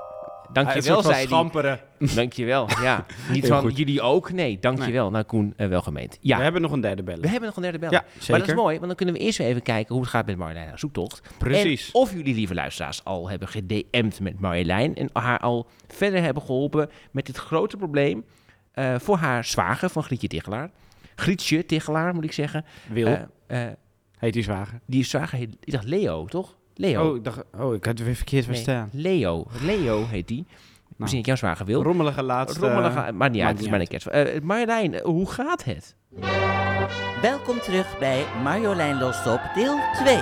[0.52, 1.26] Dankjewel, zei hij.
[1.26, 1.80] schamperen.
[1.98, 3.04] Dankjewel, ja.
[3.32, 3.76] Niet van goed.
[3.76, 4.32] jullie ook?
[4.32, 5.10] Nee, dankjewel.
[5.10, 6.18] Nou, Koen, eh, wel gemeend.
[6.20, 7.20] Ja, We hebben nog een derde bellen.
[7.20, 7.90] we hebben nog een derde bel.
[7.90, 8.54] Ja, Maar dat is zeker.
[8.54, 11.20] mooi, want dan kunnen we eerst even kijken hoe het gaat met Marjolein haar zoektocht.
[11.38, 11.86] Precies.
[11.86, 16.42] En of jullie, lieve luisteraars, al hebben gedM'd met Marjolein en haar al verder hebben
[16.42, 18.24] geholpen met dit grote probleem
[18.78, 20.70] eh, voor haar zwager van Grietje Tichelaar.
[21.14, 22.64] Grietje Tichelaar, moet ik zeggen.
[22.92, 23.72] Wil, Eh, eh,
[24.18, 24.80] heet die zwager.
[24.86, 26.56] die zwager heet, ik dacht Leo, toch?
[26.74, 27.10] Leo.
[27.10, 28.88] Oh, ik dacht, oh, ik had het weer verkeerd Nee, verstaan.
[28.92, 29.46] Leo.
[29.62, 30.46] Leo heet die.
[30.96, 31.82] Misschien dat jouw zwager wil.
[31.82, 32.60] Rommelige laatste...
[32.60, 34.06] Rommelige, maar niet uit, het is bijna kerst.
[34.06, 35.94] Eh, Marjolein, hoe gaat het?
[37.22, 40.16] Welkom terug bij Marjolein Lost op deel 2.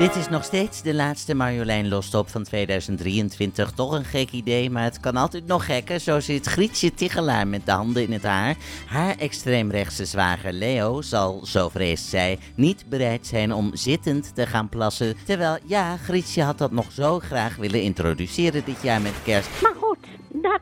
[0.00, 3.70] Dit is nog steeds de laatste Marjolein Lost op van 2023.
[3.70, 6.00] Toch een gek idee, maar het kan altijd nog gekker.
[6.00, 8.56] Zo zit Grietje Tichelaar met de handen in het haar.
[8.86, 14.68] Haar extreemrechtse zwager Leo zal, zo vreest zij, niet bereid zijn om zittend te gaan
[14.68, 15.16] plassen.
[15.24, 19.48] Terwijl, ja, Grietje had dat nog zo graag willen introduceren dit jaar met kerst.
[19.62, 19.98] Maar goed,
[20.28, 20.60] dat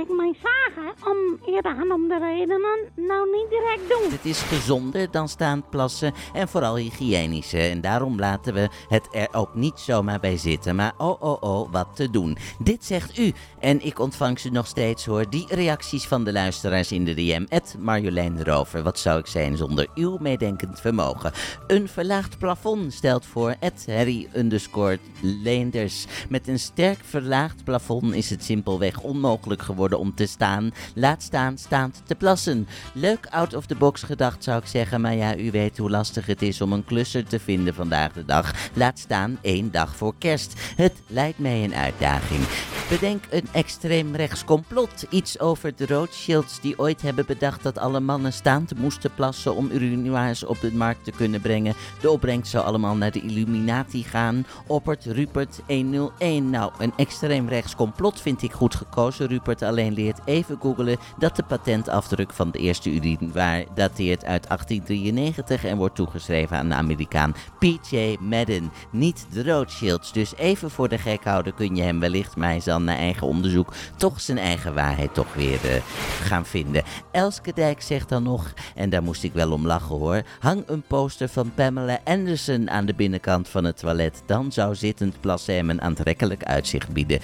[0.00, 4.10] ik mijn zagen om eerder genoemde redenen nou niet direct doen.
[4.10, 7.70] Het is gezonder dan staand plassen en vooral hygiënischer.
[7.70, 10.76] En daarom laten we het er ook niet zomaar bij zitten.
[10.76, 12.36] Maar oh oh oh, wat te doen.
[12.58, 13.32] Dit zegt u.
[13.58, 15.30] En ik ontvang ze nog steeds hoor.
[15.30, 17.44] Die reacties van de luisteraars in de DM.
[17.48, 18.82] Het Marjolein Rover.
[18.82, 21.32] Wat zou ik zijn zonder uw meedenkend vermogen?
[21.66, 23.54] Een verlaagd plafond stelt voor.
[23.60, 26.06] Het Harry underscore Leenders.
[26.28, 30.70] Met een sterk verlaagd plafond is het simpelweg onmogelijk geworden om te staan.
[30.94, 32.68] Laat staan staand te plassen.
[32.92, 36.26] Leuk out of the box gedacht zou ik zeggen, maar ja, u weet hoe lastig
[36.26, 38.52] het is om een klusser te vinden vandaag de dag.
[38.72, 40.54] Laat staan één dag voor kerst.
[40.76, 42.44] Het lijkt mij een uitdaging.
[42.88, 45.06] Bedenk een extreem rechts complot.
[45.10, 49.70] Iets over de Rothschilds die ooit hebben bedacht dat alle mannen staand moesten plassen om
[49.70, 51.74] urinoirs op de markt te kunnen brengen.
[52.00, 54.46] De opbrengst zou allemaal naar de Illuminati gaan.
[54.66, 56.50] Oppert Rupert 101.
[56.50, 59.26] Nou, een extreem rechts complot vind ik goed gekozen.
[59.26, 65.64] Rupert alleen leert even googelen dat de patentafdruk van de eerste urinoir dateert uit 1893
[65.64, 68.16] en wordt toegeschreven aan de Amerikaan P.J.
[68.20, 68.70] Madden.
[68.90, 70.12] Niet de Rothschilds.
[70.12, 73.26] Dus even voor de gek houden kun je hem wellicht, maar hij zal na eigen
[73.26, 75.82] onderzoek toch zijn eigen waarheid toch weer eh,
[76.22, 76.82] gaan vinden.
[77.12, 80.82] Elske Dijk zegt dan nog, en daar moest ik wel om lachen hoor, hang een
[80.82, 84.22] poster van Pamela Anderson aan de binnenkant van het toilet.
[84.26, 87.20] Dan zou zittend plassen een aantrekkelijk uitzicht bieden.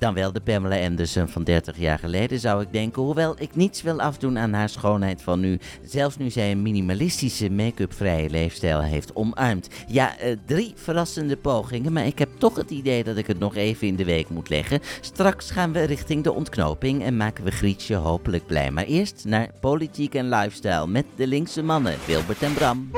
[0.00, 3.02] Dan wel de Pamela Anderson van 30 jaar geleden, zou ik denken.
[3.02, 5.58] Hoewel ik niets wil afdoen aan haar schoonheid van nu.
[5.82, 9.68] Zelfs nu zij een minimalistische make-up-vrije leefstijl heeft omarmd.
[9.86, 13.56] Ja, eh, drie verrassende pogingen, maar ik heb toch het idee dat ik het nog
[13.56, 14.80] even in de week moet leggen.
[15.00, 18.70] Straks gaan we richting de ontknoping en maken we Grietje hopelijk blij.
[18.70, 22.90] Maar eerst naar politiek en lifestyle met de linkse mannen, Wilbert en Bram.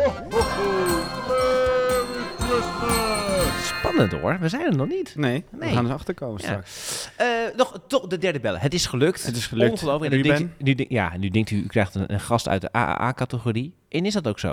[3.82, 5.14] Spannend hoor, we zijn er nog niet.
[5.16, 5.68] Nee, Nee.
[5.68, 6.46] we gaan er achter komen Ja.
[6.46, 7.08] straks.
[7.16, 7.26] Eh,
[7.56, 8.60] nog toch de derde bellen.
[8.60, 9.26] Het is gelukt.
[9.26, 9.70] Het is gelukt.
[9.70, 10.10] Ongelooflijk.
[10.12, 12.60] En nu denkt, u- nu, ja, nu denkt u, u krijgt een, een gast uit
[12.60, 13.74] de AAA-categorie.
[13.88, 14.48] En is dat ook zo?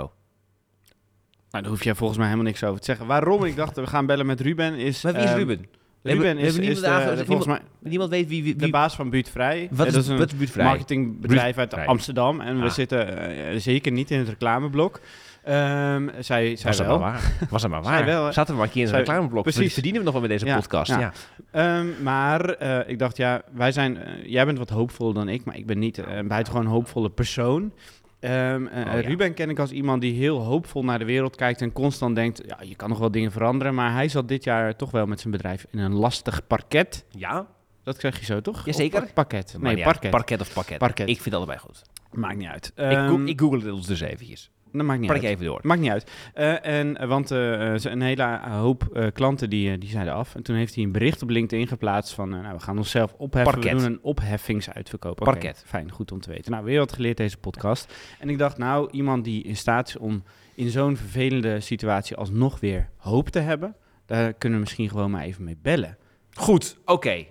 [1.50, 3.06] Nou, daar hoef jij volgens mij helemaal niks over te zeggen.
[3.06, 5.02] Waarom ik dacht, we gaan bellen met Ruben is...
[5.02, 5.66] Maar wie is ehm, Ruben?
[6.02, 8.42] Ruben is, is de, de- volgens mij niemand- weet wie...
[8.42, 9.68] wie, de baas van Buurtvrij.
[9.70, 10.64] Wat is- dat een is Buurtvrij?
[10.64, 11.74] marketingbedrijf uit.
[11.74, 12.40] Amsterdam.
[12.40, 12.70] En we Ah.
[12.70, 13.18] zitten
[13.48, 15.00] eh, zeker niet in het reclameblok.
[15.44, 16.98] Ehm, zij, zij was wel.
[16.98, 17.32] maar waar.
[17.50, 18.04] Was het maar waar.
[18.04, 18.32] wel?
[18.32, 19.42] Zaten we maar een keer in een reclameblok.
[19.42, 19.54] precies.
[19.58, 19.72] Precies.
[19.74, 20.90] Verdienen we nog wel met deze Ja, podcast.
[20.90, 20.98] ja.
[20.98, 21.12] Ja.
[21.50, 25.44] Ehm, maar eh, ik dacht, ja, wij zijn, eh, jij bent wat hoopvoller dan ik,
[25.44, 27.72] maar ik ben niet eh, een buitengewoon hoopvolle persoon.
[28.20, 29.00] Ehm, eh, Oh, ja.
[29.00, 32.42] Ruben ken ik als iemand die heel hoopvol naar de wereld kijkt en constant denkt,
[32.46, 33.74] ja, je kan nog wel dingen veranderen.
[33.74, 37.04] Maar hij zat dit jaar toch wel met zijn bedrijf in een lastig parket.
[37.10, 37.46] Ja?
[37.82, 38.64] Dat krijg je zo, toch?
[38.66, 38.98] Jazeker.
[39.02, 39.56] Of pa- Pakket.
[39.58, 40.10] Maakt Nee, parket.
[40.10, 40.78] Parket of pakket.
[40.78, 41.08] Parket.
[41.08, 41.82] Ik vind allebei goed.
[42.12, 42.72] Maakt niet uit.
[42.76, 44.50] ik, go- ik google het ons dus eventjes.
[44.72, 45.22] Dat maakt niet uit.
[45.22, 45.60] even door.
[45.62, 46.10] Maakt niet uit.
[46.34, 50.34] Eh, en, eh, want eh, een hele hoop eh, klanten die, die zeiden af.
[50.34, 52.28] En toen heeft hij een bericht op LinkedIn geplaatst van...
[52.28, 53.52] nou, we gaan onszelf opheffen.
[53.52, 53.72] Parket.
[53.72, 55.16] We doen een opheffingsuitverkoop.
[55.16, 55.62] Parket.
[55.66, 56.52] Fijn, goed om te weten.
[56.52, 57.94] Nou, weer wat geleerd deze podcast.
[58.18, 60.22] En ik dacht, nou, iemand die in staat is om
[60.54, 63.76] in zo'n vervelende situatie alsnog weer hoop te hebben...
[64.06, 65.96] daar kunnen we misschien gewoon maar even mee bellen.
[66.34, 67.24] Goed, oké.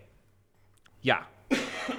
[1.00, 1.28] Ja,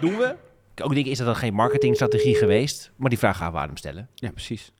[0.00, 0.36] doen we.
[0.74, 2.92] Ik ook denk, is dat dan geen marketingstrategie geweest?
[2.96, 4.08] Maar die vraag gaan we aan hem stellen.
[4.14, 4.72] Ja, precies.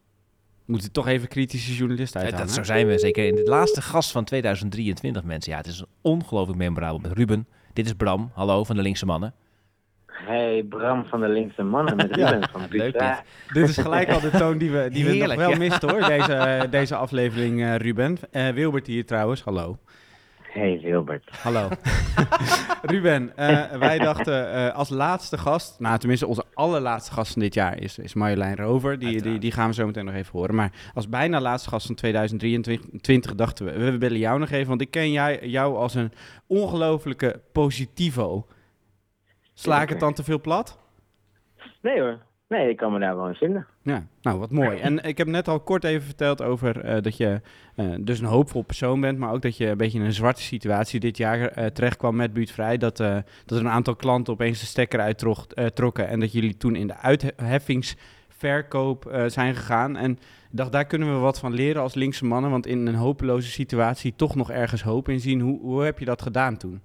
[0.71, 2.47] Moet het toch even kritische journalist Ja, uithalen.
[2.47, 5.53] dat, zo zijn we zeker in de laatste gast van 2023, mensen.
[5.53, 7.47] Ja, het is ongelooflijk memorabel met Ruben.
[7.73, 9.35] Dit is Bram, hallo, van de Linkse Mannen.
[10.07, 13.23] Hey, Bram van de Linkse Mannen met Ja, Ruben van leuk dit.
[13.63, 15.57] Dit is gelijk al de toon die we, die we nog wel ja.
[15.57, 18.17] misten hoor, deze, eh, deze aflevering, eh, Ruben.
[18.31, 19.79] Eh, Wilbert hier trouwens, hallo.
[20.53, 21.29] Hey Wilbert.
[21.43, 21.69] Hallo.
[22.83, 27.55] Ruben, eh, wij dachten eh, als laatste gast, nou tenminste onze allerlaatste gast van dit
[27.55, 28.99] jaar is, is Marjolein Rover.
[28.99, 30.55] Die, die, die gaan we zo meteen nog even horen.
[30.55, 34.81] Maar als bijna laatste gast van 2023 dachten we, we bellen jou nog even, want
[34.81, 36.13] ik ken jij, jou als een
[36.47, 38.47] ongelofelijke positivo.
[39.55, 40.79] Sla ik het dan te veel plat?
[41.81, 42.19] Nee hoor.
[42.51, 43.67] Nee, ik kan me daar wel in vinden.
[43.83, 44.79] Ja, nou wat mooi.
[44.79, 47.41] En ik heb net al kort even verteld over eh, dat je
[47.77, 50.43] eh, dus een hoopvol persoon bent, maar ook dat je een beetje in een zwarte
[50.43, 52.77] situatie dit jaar eh, terecht kwam met Buurtvrij.
[52.77, 56.87] Dat, dat er een aantal klanten opeens de stekker uittrokken en dat jullie toen in
[56.87, 59.97] de uitheffingsverkoop zijn gegaan.
[59.97, 60.19] En
[60.51, 64.15] dacht, daar kunnen we wat van leren als linkse mannen, want in een hopeloze situatie
[64.17, 65.41] toch nog ergens hoop in zien.
[65.41, 66.81] Hoe, hoe heb je dat gedaan toen?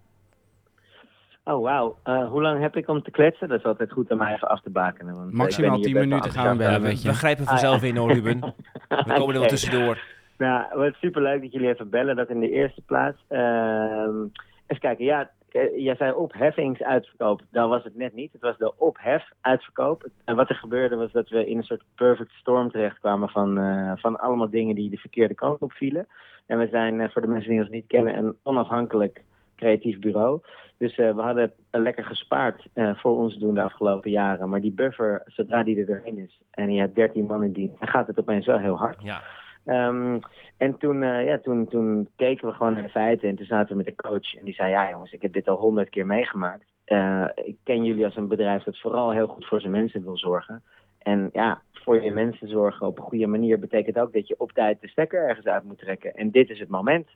[1.48, 1.98] Oh wauw.
[2.04, 3.48] Eh, hoe lang heb ik om te kletsen?
[3.48, 5.14] Dat is altijd goed om mij even af te bakenen.
[5.14, 6.88] Want, eh, ik Maximaal ben hier 10 best wel minuten gaan we bellen, over.
[6.88, 7.08] weet je.
[7.10, 7.88] We grijpen Ah, vanzelf ja.
[7.88, 8.39] in, hoor, Ruben.
[8.89, 10.02] We komen er wel tussendoor.
[10.38, 12.16] Nou, wat superleuk dat jullie even bellen.
[12.16, 13.18] Dat in de eerste plaats.
[13.28, 14.24] Ehm
[14.68, 17.41] even kijken, ja, eh, jij zei opheffingsuitverkoop.
[17.52, 18.32] Dat was het net niet.
[18.32, 20.08] Het was de ophefuitverkoop.
[20.26, 23.91] En wat er gebeurde was dat we in een soort perfect storm terechtkwamen van, eh,
[23.96, 26.08] van allemaal dingen die de verkeerde kant op vielen.
[26.46, 29.22] En we zijn, eh, voor de mensen die ons niet kennen, een onafhankelijk
[29.56, 30.41] creatief bureau.
[30.78, 34.49] Dus eh, we hadden lekker gespaard eh, voor ons doen de afgelopen jaren.
[34.49, 37.80] Maar die buffer, zodra die er doorheen is en je hebt 13 man in dienst,
[37.80, 39.01] dan gaat het opeens wel heel hard.
[39.01, 39.21] Ja.
[39.65, 40.19] Ehm,
[40.57, 43.69] en toen, eh, ja, toen, toen keken we gewoon naar de feiten en toen zaten
[43.69, 44.36] we met de coach.
[44.36, 46.73] En die zei, ja jongens, ik heb dit al honderd keer meegemaakt.
[47.36, 50.63] Ik ken jullie als een bedrijf dat vooral heel goed voor zijn mensen wil zorgen.
[50.99, 54.51] En ja, voor je mensen zorgen op een goede manier betekent ook dat je op
[54.51, 56.13] tijd de stekker ergens uit moet trekken.
[56.13, 57.07] En dit is het moment.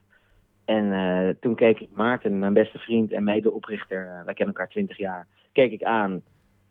[0.76, 4.70] En eh, toen keek ik Maarten, mijn beste vriend en medeoprichter, uh, wij kennen elkaar
[4.70, 6.22] twintig jaar, keek ik aan.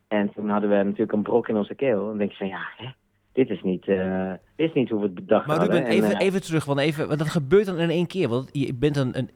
[0.08, 2.00] En toen hadden we natuurlijk een brok in onze keel.
[2.00, 2.86] En dan denk je van, ja, hè,
[3.32, 5.76] dit is niet, uh, dit is niet hoe we het bedacht Maar hadden.
[5.76, 8.28] Ruben, En, even, eh, even terug, want, even, want dat gebeurt dan in één keer.
[8.28, 9.30] Want je bent een, een,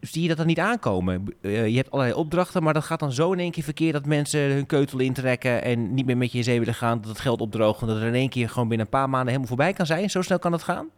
[0.00, 1.24] zie je dat dan niet aankomen?
[1.40, 4.40] Je hebt allerlei opdrachten, maar dat gaat dan zo in één keer verkeerd dat mensen
[4.40, 7.40] hun keutel intrekken en niet meer met je in zee willen gaan, dat het geld
[7.40, 9.86] opdroogt en dat er in één keer gewoon binnen een paar maanden helemaal voorbij kan
[9.86, 10.10] zijn.
[10.10, 10.88] Zo snel kan het gaan?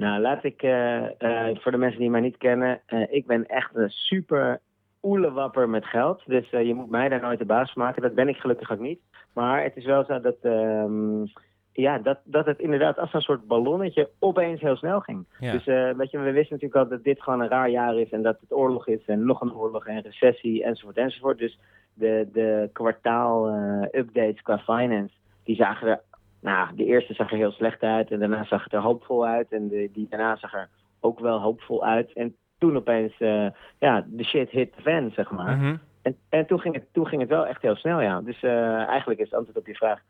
[0.00, 3.46] Nou, laat ik uh, uh, voor de mensen die mij niet kennen, uh, ik ben
[3.46, 4.60] echt een super
[5.02, 6.22] oelewapper met geld.
[6.26, 8.02] Dus je moet mij daar nooit de baas van maken.
[8.02, 9.00] Dat ben ik gelukkig ook niet.
[9.32, 11.24] Maar het is wel zo dat, um,
[11.72, 15.26] ja, dat, dat het inderdaad als een soort ballonnetje opeens heel snel ging.
[15.38, 15.52] Ja.
[15.52, 15.64] Dus
[15.96, 18.40] weet je, we wisten natuurlijk al dat dit gewoon een raar jaar is en dat
[18.40, 21.38] het oorlog is en nog een oorlog en recessie enzovoort enzovoort.
[21.38, 21.58] Dus
[21.94, 26.00] de, de kwartaal-updates qua finance, die zagen er
[26.40, 29.52] nou, de eerste zag er heel slecht uit en daarna zag het er hoopvol uit.
[29.52, 30.68] En de, die daarna zag er
[31.00, 32.12] ook wel hoopvol uit.
[32.12, 33.46] En toen opeens, uh,
[33.78, 35.56] ja, de shit hit the fan, zeg maar.
[35.56, 35.76] Mhm.
[36.02, 38.20] En, en toen, ging het, toen ging het wel echt heel snel, ja.
[38.20, 40.00] Dus uh, eigenlijk is het antwoord op je vraag,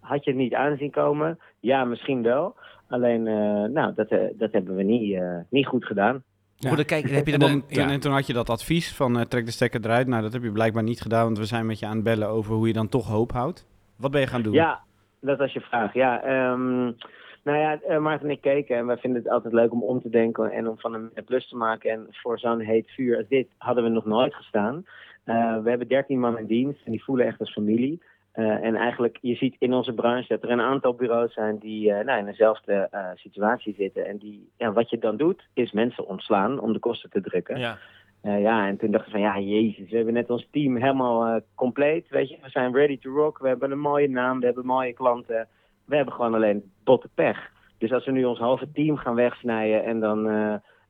[0.00, 1.38] had je het niet aanzien komen?
[1.60, 2.54] Ja, misschien wel.
[2.88, 4.08] Alleen, uh, nou, dat,
[4.38, 5.20] dat hebben we niet,
[5.50, 6.22] niet goed gedaan.
[6.58, 6.68] Ja.
[6.68, 7.90] Goed, dan kijk, heb je en, dan, dan, ja.
[7.90, 10.06] en toen had je dat advies van uh, trek de stekker eruit.
[10.06, 12.28] Nou, dat heb je blijkbaar niet gedaan, want we zijn met je aan het bellen
[12.28, 13.66] over hoe je dan toch hoop houdt.
[13.96, 14.52] Wat ben je gaan doen?
[14.52, 14.80] Ja,
[15.20, 15.94] dat was je vraag.
[15.94, 16.96] Ja, um,
[17.44, 20.00] nou ja, uh, Maarten en ik keken en wij vinden het altijd leuk om om
[20.00, 21.90] te denken en om van een plus te maken.
[21.90, 24.84] En voor zo'n heet vuur als dit hadden we nog nooit gestaan.
[25.24, 28.02] Uh, we hebben 13 man in dienst en die voelen echt als familie.
[28.34, 31.92] Uh, en eigenlijk, je ziet in onze branche dat er een aantal bureaus zijn die
[31.92, 34.06] nou, in dezelfde situatie zitten.
[34.06, 37.58] En die, ja, wat je dan doet, is mensen ontslaan om de kosten te drukken.
[37.58, 37.78] Ja.
[38.20, 41.26] Eh, ja, en toen dachten we van, ja, jezus, we hebben net ons team helemaal
[41.26, 42.38] eh, compleet, weet je.
[42.42, 45.48] We zijn ready to rock, we hebben een mooie naam, we hebben mooie klanten.
[45.84, 47.50] We hebben gewoon alleen botte pech.
[47.78, 50.28] Dus als we nu ons halve team gaan wegsnijden en dan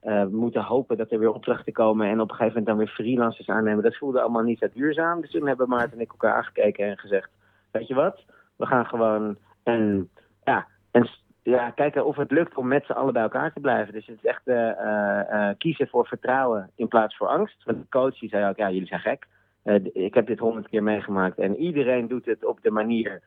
[0.07, 2.95] eh, moeten hopen dat er weer opdrachten komen en op een gegeven moment dan weer
[2.95, 5.21] freelancers aannemen, dat voelde allemaal niet zo duurzaam.
[5.21, 7.31] Dus toen hebben Maarten en ik elkaar aangekeken en gezegd,
[7.71, 8.25] weet je wat,
[8.57, 10.11] we gaan gewoon een,
[10.45, 11.09] ja, een,
[11.51, 13.93] ja, kijken of het lukt om met z'n allen bij elkaar te blijven.
[13.93, 17.65] Dus het is echt eh, eh, eh, kiezen voor vertrouwen in plaats voor angst.
[17.65, 19.27] Want de coach die zei ook, ja, jullie zijn gek.
[19.67, 23.23] Eh, ik heb dit honderd keer meegemaakt en iedereen doet het op de manier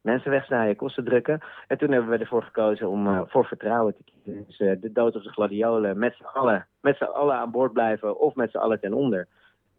[0.00, 1.40] mensen wegsnijden, kosten drukken.
[1.66, 4.44] En toen hebben we ervoor gekozen om eh, voor vertrouwen te kiezen.
[4.46, 7.72] Dus eh, de dood op de gladiolen, met z'n allen, met z'n allen aan boord
[7.72, 9.28] blijven of met z'n allen ten onder.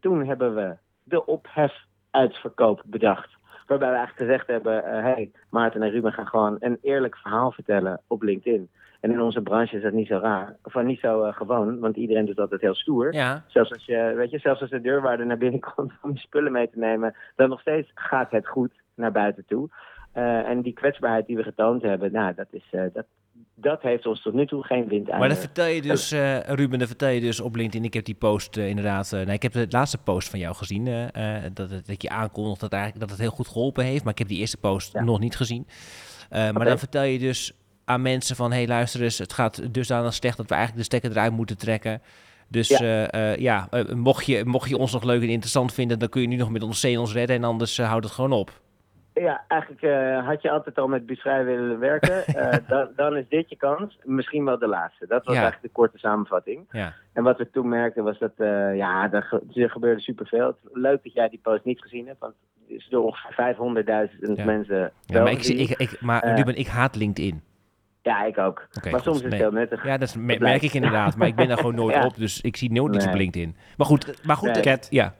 [0.00, 3.30] Toen hebben we de ophef-uitverkoop bedacht.
[3.78, 7.52] Waarbij we eigenlijk gezegd hebben, eh hey, Maarten en Ruben gaan gewoon een eerlijk verhaal
[7.52, 8.70] vertellen op LinkedIn.
[9.00, 11.96] En in onze branche is dat niet zo raar, of niet zo eh, gewoon, want
[11.96, 13.14] iedereen doet altijd heel stoer.
[13.14, 13.44] Ja.
[13.46, 16.52] Zelfs als je, weet je, zelfs als de deurwaarder naar binnen komt om je spullen
[16.52, 19.68] mee te nemen, dan nog steeds gaat het goed naar buiten toe.
[20.12, 23.06] Eh, en die kwetsbaarheid die we getoond hebben, nou, dat, is, dat,
[23.62, 25.18] dat heeft ons tot nu toe geen wind aan.
[25.18, 27.84] Maar dan vertel je dus, eh, Ruben, dan vertel je dus op LinkedIn.
[27.84, 29.10] Ik heb die post eh, inderdaad.
[29.10, 30.84] nee, ik heb de laatste post van jou gezien.
[31.52, 34.04] dat, dat je aankondigt dat, eigenlijk, dat het heel goed geholpen heeft.
[34.04, 35.66] Maar ik heb die eerste post nog niet gezien.
[36.30, 37.52] Maar dan vertel je dus
[37.84, 38.50] aan mensen van...
[38.50, 40.36] hé, hey, luister eens, het gaat dusdanig slecht...
[40.36, 42.02] dat we eigenlijk de stekker eruit moeten trekken.
[42.48, 43.06] Dus Ja.
[43.12, 45.98] ja, ja mocht, je, mocht je ons nog leuk en interessant vinden...
[45.98, 47.36] dan kun je nu nog met ons sales redden...
[47.36, 48.61] en anders uh, houdt het gewoon op.
[49.14, 52.24] Ja, eigenlijk uh, had je altijd al met Busvrij willen werken.
[52.36, 53.98] Uh, dan, dan, is dit je kans.
[54.04, 55.06] Misschien wel de laatste.
[55.06, 55.40] Dat was ja.
[55.40, 56.66] eigenlijk de korte samenvatting.
[56.70, 56.94] Ja.
[57.12, 60.56] En wat we toen merkten was dat, uh, ja, er, ge gebeurde superveel.
[60.72, 64.44] Leuk dat jij die post niet gezien hebt, want het is door ongeveer 500.000 ja.
[64.44, 64.92] mensen.
[65.06, 67.42] Ja, maar, ik, ik, ik, maar Ruben, ik haat LinkedIn.
[68.02, 68.68] Ja, ik ook.
[68.72, 69.84] Okay, maar soms goed, is het heel nuttig.
[69.84, 71.16] Ja, dat, dat merk ik inderdaad.
[71.16, 72.06] Maar ik ben daar gewoon nooit ja.
[72.06, 73.56] op, dus ik zie nooit iets op LinkedIn.
[73.76, 74.62] Maar goed, maar goed, nee.
[74.62, 75.14] Cat, ja.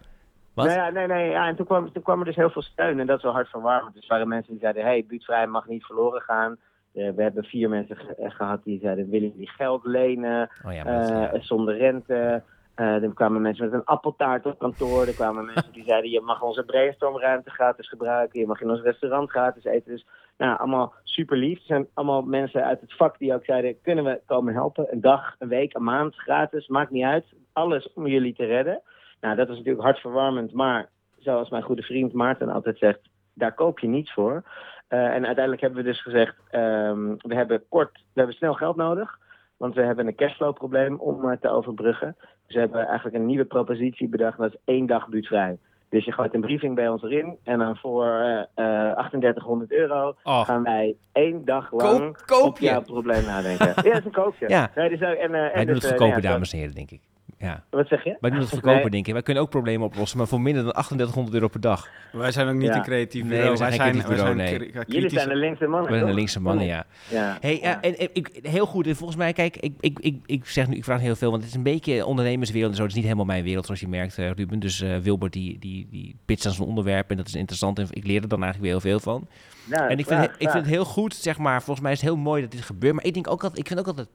[0.54, 0.66] Wat?
[0.66, 1.30] Nee, nee, nee.
[1.30, 3.32] Ja, en toen kwam, toen kwam er dus heel veel steun en dat is wel
[3.32, 3.94] hartverwarmend.
[3.94, 6.56] Dus er waren mensen die zeiden, hey, buurtvrij mag niet verloren gaan.
[6.94, 11.32] Uh, we hebben vier mensen ge gehad die zeiden, willen jullie geld lenen oh ja,
[11.34, 12.42] uh, zonder rente?
[12.76, 15.06] Uh, er kwamen mensen met een appeltaart op kantoor.
[15.06, 18.40] Er kwamen mensen die zeiden, je mag onze brainstormruimte gratis gebruiken.
[18.40, 19.92] Je mag in ons restaurant gratis eten.
[19.92, 21.58] Dus nou, allemaal super lief.
[21.58, 24.86] Er zijn allemaal mensen uit het vak die ook zeiden, kunnen we komen helpen?
[24.90, 27.24] Een dag, een week, een maand, gratis, maakt niet uit.
[27.52, 28.82] Alles om jullie te redden.
[29.22, 33.00] Nou, dat is natuurlijk hartverwarmend, maar zoals mijn goede vriend Maarten altijd zegt,
[33.34, 34.42] daar koop je niets voor.
[34.88, 38.76] Uh, en uiteindelijk hebben we dus gezegd, um, we hebben kort, we hebben snel geld
[38.76, 39.18] nodig,
[39.56, 42.16] want we hebben een cashflow probleem om uh, te overbruggen.
[42.46, 45.58] Dus we hebben eigenlijk een nieuwe propositie bedacht, dat is één dag buurtvrij.
[45.88, 50.44] Dus je gooit een briefing bij ons erin en dan voor uh, 3800 euro oh.
[50.44, 53.66] gaan wij één dag lang koop, koop op jouw probleem nadenken.
[53.66, 54.48] ja, dat is een koopje.
[54.56, 54.70] Ja.
[54.74, 57.00] Nee, dus, en, Wij en doen dus, het dames en heren, denk ik.
[57.42, 57.64] Ja.
[57.70, 58.16] Wat zeg je?
[58.20, 58.90] Wij doen het verkopen, nee.
[58.90, 59.12] denk ik.
[59.12, 61.88] Wij kunnen ook problemen oplossen, maar voor minder dan 3800 euro per dag.
[62.12, 62.76] Wij zijn ook niet ja.
[62.76, 63.42] een creatief bureau.
[63.42, 64.70] Nee, we zijn wij geen zijn, bureau, wij nee.
[64.72, 66.84] zijn Jullie zijn de linkse mannen, We zijn de linkse mannen, ja.
[67.08, 67.38] ja.
[67.40, 67.80] Hey, ja.
[67.80, 68.86] En, en, ik, heel goed.
[68.86, 71.42] En volgens mij, kijk, ik, ik, ik, ik zeg nu, ik vraag heel veel, want
[71.42, 72.82] het is een beetje ondernemerswereld en zo.
[72.82, 74.58] Het is niet helemaal mijn wereld, zoals je merkt, uh, Ruben.
[74.58, 77.78] Dus uh, Wilbert, die, die, die pitcht aan zijn onderwerp en dat is interessant.
[77.78, 79.28] En ik leer er dan eigenlijk weer heel veel van.
[79.64, 81.62] Nou, en ik vind, graag, ik vind het heel goed, zeg maar.
[81.62, 82.94] Volgens mij is het heel mooi dat dit gebeurt.
[82.94, 84.08] Maar ik denk ook dat, ik vind ook altijd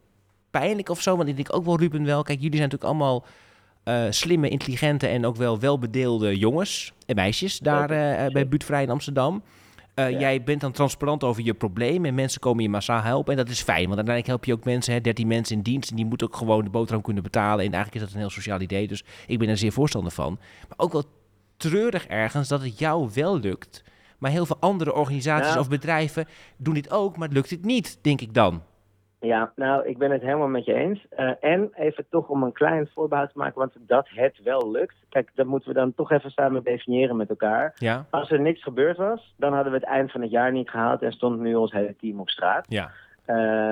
[0.51, 2.23] pijnlijk of zo, want ik denk ook wel, Ruben, wel.
[2.23, 3.25] Kijk, jullie zijn natuurlijk allemaal
[3.87, 8.89] uh, slimme, intelligente en ook wel welbedeelde jongens en meisjes daar uh, bij Buurtvrij in
[8.89, 9.43] Amsterdam.
[9.99, 10.19] Uh, ja.
[10.19, 13.31] Jij bent dan transparant over je probleem en mensen komen je massaal helpen.
[13.31, 15.89] En dat is fijn, want uiteindelijk help je ook mensen, hè, 13 mensen in dienst.
[15.89, 17.65] En die moeten ook gewoon de boterham kunnen betalen.
[17.65, 20.39] En eigenlijk is dat een heel sociaal idee, dus ik ben er zeer voorstander van.
[20.67, 21.03] Maar ook wel
[21.57, 23.83] treurig ergens dat het jou wel lukt.
[24.17, 25.59] Maar heel veel andere organisaties ja.
[25.59, 26.27] of bedrijven
[26.57, 28.61] doen dit ook, maar lukt het niet, denk ik dan.
[29.27, 31.05] Ja, nou, ik ben het helemaal met je eens.
[31.17, 34.95] Uh, en even toch om een klein voorbehoud te maken, want dat het wel lukt.
[35.09, 37.73] Kijk, dat moeten we dan toch even samen definiëren met elkaar.
[37.75, 38.05] Ja.
[38.09, 41.01] Als er niks gebeurd was, dan hadden we het eind van het jaar niet gehaald
[41.01, 42.65] en stond nu ons hele team op straat.
[42.69, 42.91] Ja.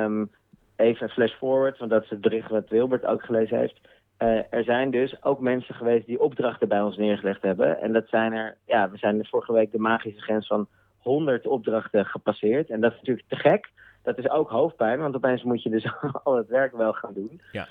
[0.03, 0.31] Um,
[0.75, 3.79] even flash forward, want dat is het bericht wat Wilbert ook gelezen heeft.
[4.19, 7.81] Uh, er zijn dus ook mensen geweest die opdrachten bij ons neergelegd hebben.
[7.81, 12.05] En dat zijn er, ja, we zijn vorige week de magische grens van 100 opdrachten
[12.05, 12.69] gepasseerd.
[12.69, 13.71] En dat is natuurlijk te gek.
[14.05, 15.87] Dat is ook hoofdpijn, want opeens moet je dus
[16.23, 17.41] al het werk wel gaan doen.
[17.51, 17.67] Ja.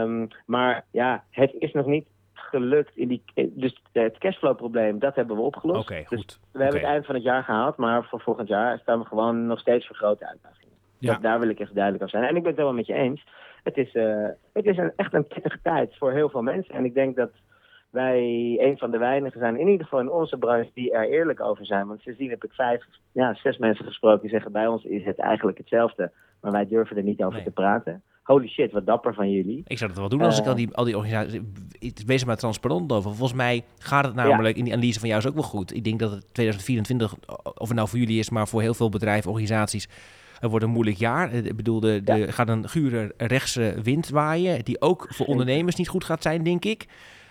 [0.00, 2.96] Um, maar ja, het is nog niet gelukt.
[2.96, 5.80] In die, dus het cashflow-probleem, dat hebben we opgelost.
[5.80, 6.26] Oké, okay, goed.
[6.26, 6.80] Dus we hebben okay.
[6.80, 9.86] het eind van het jaar gehaald, maar voor volgend jaar staan we gewoon nog steeds
[9.86, 10.74] voor grote uitdagingen.
[10.98, 11.12] Ja.
[11.12, 12.30] Dat, daar wil ik echt duidelijk over zijn.
[12.30, 13.26] En ik ben het helemaal met je eens.
[13.62, 16.74] Het is, uh, het is een, echt een pittige tijd voor heel veel mensen.
[16.74, 17.30] En ik denk dat
[17.96, 18.20] wij
[18.60, 21.66] een van de weinigen zijn, in ieder geval in onze branche, die er eerlijk over
[21.66, 21.86] zijn.
[21.86, 25.18] Want sindsdien heb ik vijf, ja, zes mensen gesproken die zeggen bij ons is het
[25.18, 26.10] eigenlijk hetzelfde.
[26.40, 27.44] Maar wij durven er niet over Nee.
[27.44, 28.02] te praten.
[28.22, 29.62] holy shit, wat dapper van jullie.
[29.66, 31.40] Ik zou dat wel doen als ik Eh, al die, al die organisaties...
[32.06, 33.10] Wees er maar transparant over.
[33.14, 35.74] Volgens mij gaat het namelijk, in die analyse van jou is ook wel goed.
[35.74, 37.14] Ik denk dat het 2024,
[37.58, 39.88] of het nou voor jullie is, maar voor heel veel bedrijven, organisaties...
[40.40, 41.30] Het wordt een moeilijk jaar.
[41.32, 44.64] Eh, Ik bedoel, de, de, gaat een gure rechtse wind waaien...
[44.64, 46.86] die ook voor ondernemers niet goed gaat zijn, denk ik.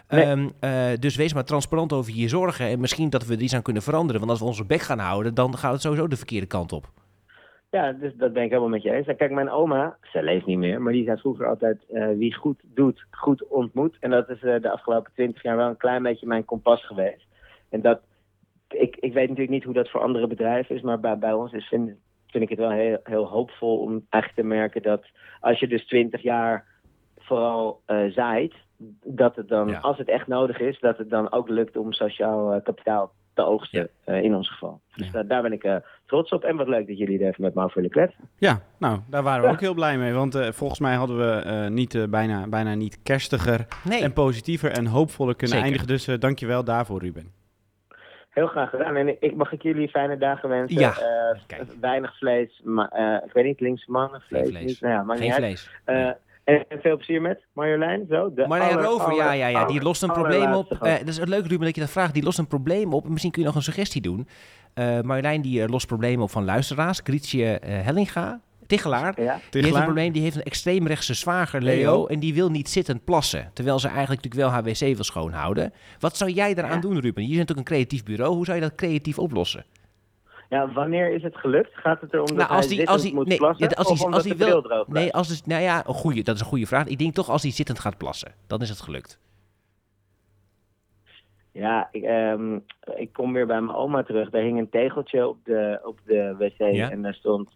[0.10, 0.24] Nee.
[0.24, 2.68] Ehm, eh, dus wees maar transparant over je zorgen.
[2.68, 4.20] En misschien dat we er iets aan kunnen veranderen.
[4.20, 6.86] Want als we onze bek gaan houden, dan gaat het sowieso de verkeerde kant op.
[7.70, 9.08] Ja, dus dat ben ik helemaal met je eens.
[9.08, 12.34] En Kijk, mijn oma, ze leeft niet meer, maar die zei vroeger altijd: eh, wie
[12.34, 13.98] goed doet, goed ontmoet.
[14.00, 17.26] En dat is eh, de afgelopen twintig jaar wel een klein beetje mijn kompas geweest.
[17.70, 18.00] En dat,
[18.70, 21.52] ik, ik weet natuurlijk niet hoe dat voor andere bedrijven is, maar bij, bij ons
[21.52, 21.92] is, vind,
[22.28, 25.06] vind ik het wel heel, heel hoopvol om eigenlijk te merken dat
[25.40, 26.66] als je dus twintig jaar
[27.18, 28.54] vooral eh, zaait,
[29.04, 32.54] dat het dan, als het echt nodig is, dat het dan ook lukt om sociaal
[32.54, 34.80] eh, kapitaal te oogsten, eh, in ons geval.
[34.96, 36.44] Dus da- daar ben ik eh, trots op.
[36.44, 38.30] En wat leuk dat jullie er even met me over willen kletsen.
[38.38, 39.54] Ja, nou, daar waren we Ja.
[39.54, 40.14] ook heel blij mee.
[40.14, 43.66] Want volgens mij hadden we eh, niet, bijna, bijna niet kerstiger
[44.02, 45.72] en positiever en hoopvoller kunnen Zeker.
[45.72, 45.88] eindigen.
[45.96, 47.32] Dus eh dankjewel daarvoor, Ruben.
[48.30, 48.96] Heel graag gedaan.
[48.96, 50.80] En ik mag ik jullie fijne dagen wensen.
[50.80, 50.94] Ja,
[51.48, 54.66] Eh, weinig vlees, maar eh, ik weet niet, linkse mannen, vlees, vlees.
[54.66, 54.82] niet.
[54.82, 55.38] Nou ja, Geen niet uit.
[55.42, 55.70] vlees.
[55.84, 56.10] Eh,
[56.46, 58.34] en, veel plezier met Marjolein, zo.
[58.34, 60.72] De Marlijn aller- Rover, ja, aller- ja, ja, die aller- lost een probleem op.
[60.72, 62.14] Eh, dat is het leuk, Ruben, dat je dat vraagt.
[62.14, 63.10] Die lost een probleem op.
[63.10, 64.28] Misschien kun je nog een suggestie doen.
[64.74, 67.00] Eh Marjolein die eh, lost problemen op van luisteraars.
[67.04, 69.16] Grietje eh, Hellinga, Tichelaar.
[69.16, 72.06] Die heeft een probleem, die heeft een extreemrechtse zwager, Leo, Leo.
[72.06, 73.50] En die wil niet zittend plassen.
[73.54, 75.74] Terwijl ze eigenlijk natuurlijk wel haar wc wil schoonhouden.
[76.00, 77.22] Wat zou jij daaraan doen, Ruben?
[77.24, 78.36] Je bent natuurlijk een creatief bureau.
[78.36, 79.66] Hoe zou je dat creatief oplossen?
[80.56, 81.70] Ja, wanneer is het gelukt?
[81.74, 83.68] Gaat het erom dat Nou, als hij die, als die, moet nee, plassen?
[83.76, 86.24] als of die, omdat als bril wil, droog nee, als het, nou ja, een goeie,
[86.24, 86.86] dat is een goede vraag.
[86.88, 89.20] Ik denk toch als hij zittend gaat plassen, dan is het gelukt.
[91.52, 92.56] Ja, ik, ehm,
[92.96, 94.30] ik kom weer bij mijn oma terug.
[94.30, 96.92] Daar hing een tegeltje op de, op de wc Ja.
[96.92, 97.50] en daar stond...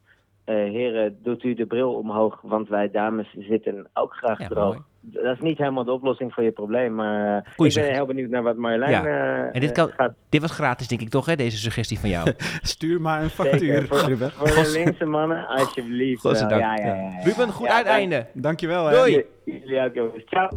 [0.43, 4.74] eh, heren, doet u de bril omhoog, want wij dames zitten ook graag Ja, droog.
[4.74, 4.84] mooi.
[5.02, 8.30] Dat is niet helemaal de oplossing voor je probleem, maar eh, ik ben heel benieuwd
[8.30, 9.06] naar wat Marjolein Ja.
[9.06, 12.00] eh, en dit, eh, kan, gaat dit was gratis, denk ik toch, hè, deze suggestie
[12.00, 12.32] van jou.
[12.62, 14.32] Stuur maar een Zeker, factuur, voor, Ruben.
[14.32, 16.24] voor de linkse mannen, alsjeblieft.
[16.24, 16.32] wel.
[16.32, 16.62] Godzijdank.
[16.62, 17.24] Ja, ja, ja, ja.
[17.24, 18.26] Ruben, goed Ja, uiteinde.
[18.34, 18.86] Dankjewel.
[18.86, 18.95] hè.
[18.95, 19.26] Doei.
[19.45, 20.24] Jullie ook, jongens.
[20.26, 20.50] Ciao.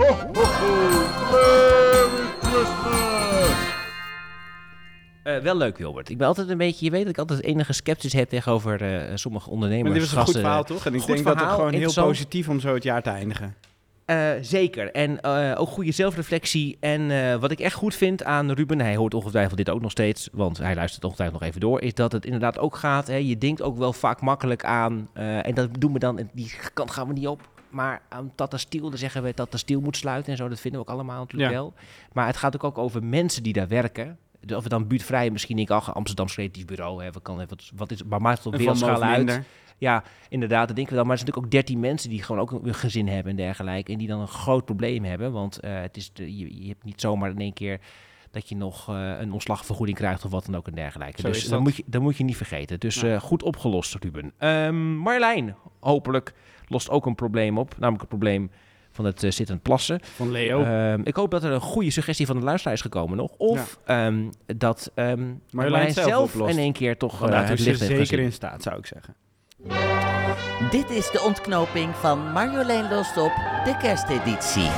[5.22, 6.08] Eh, wel leuk, Wilbert.
[6.10, 9.10] Ik ben altijd een beetje, je weet dat ik altijd enige sceptisch heb tegenover eh,
[9.14, 9.88] sommige ondernemers.
[9.90, 10.42] Maar dit was een goed gasten.
[10.42, 10.86] verhaal, toch?
[10.86, 13.54] En ik Goed denk dat het gewoon heel positief om zo het jaar te eindigen.
[14.04, 14.92] Eh, zeker.
[14.92, 16.76] En eh, ook goede zelfreflectie.
[16.80, 19.90] En eh, wat ik echt goed vind aan Ruben, hij hoort ongetwijfeld dit ook nog
[19.90, 23.06] steeds, want hij luistert ongetwijfeld nog even door, is dat het inderdaad ook gaat.
[23.06, 26.90] Hè, je denkt ook wel vaak makkelijk aan, en dat doen we dan, die kant
[26.90, 27.50] gaan we niet op.
[27.70, 30.48] Maar aan Tata Steel, dan zeggen we dat Tata Steel moet sluiten en zo.
[30.48, 31.56] Dat vinden we ook allemaal natuurlijk Ja.
[31.58, 31.74] wel.
[32.12, 34.18] Maar het gaat ook, ook over mensen die daar werken.
[34.54, 37.04] Of we dan buurtvrij, misschien denk ik, ach, Amsterdams creatief bureau.
[37.04, 39.40] Hè, wat, kan, wat, wat is, maar maakt het op wereldschaal uit.
[39.82, 41.06] Ja, inderdaad, dat denken we dan.
[41.08, 43.92] Maar er zijn natuurlijk ook 13 mensen die gewoon ook een gezin hebben en dergelijke.
[43.92, 45.32] En die dan een groot probleem hebben.
[45.32, 47.80] Want eh, het is de, je, je hebt niet zomaar in één keer
[48.30, 51.20] dat je nog eh, een ontslagvergoeding krijgt of wat dan ook en dergelijke.
[51.20, 52.80] Zo dus dat moet, je, dat moet je niet vergeten.
[52.80, 53.14] Dus Ja.
[53.14, 54.32] eh, goed opgelost, Ruben.
[54.38, 56.34] Ehm, Marjolein, hopelijk
[56.68, 57.70] lost ook een probleem op.
[57.78, 58.50] Namelijk het probleem
[58.90, 60.00] van het zittend plassen.
[60.02, 60.62] Van Leo.
[60.62, 63.30] Ehm, ik hoop dat er een goede suggestie van de luisteraar is gekomen nog.
[63.36, 64.92] Of ehm, dat
[65.50, 68.18] Marjolein zelf, in één keer toch daartoe het licht zeker gezien.
[68.18, 69.14] in staat, zou ik zeggen.
[70.70, 73.32] Dit is de ontknoping van Marjolein Lost op
[73.64, 74.70] de kersteditie.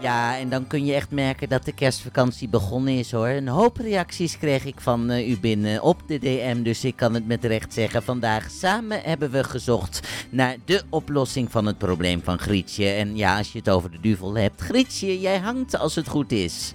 [0.00, 3.28] Ja, en dan kun je echt merken dat de kerstvakantie begonnen is hoor.
[3.28, 7.14] Een hoop reacties kreeg ik van eh, u binnen op de DM, dus ik kan
[7.14, 8.02] het met recht zeggen.
[8.02, 12.88] Vandaag samen hebben we gezocht naar de oplossing van het probleem van Grietje.
[12.88, 14.60] En ja, als je het over de duvel hebt.
[14.60, 16.72] Grietje, jij hangt als het goed is.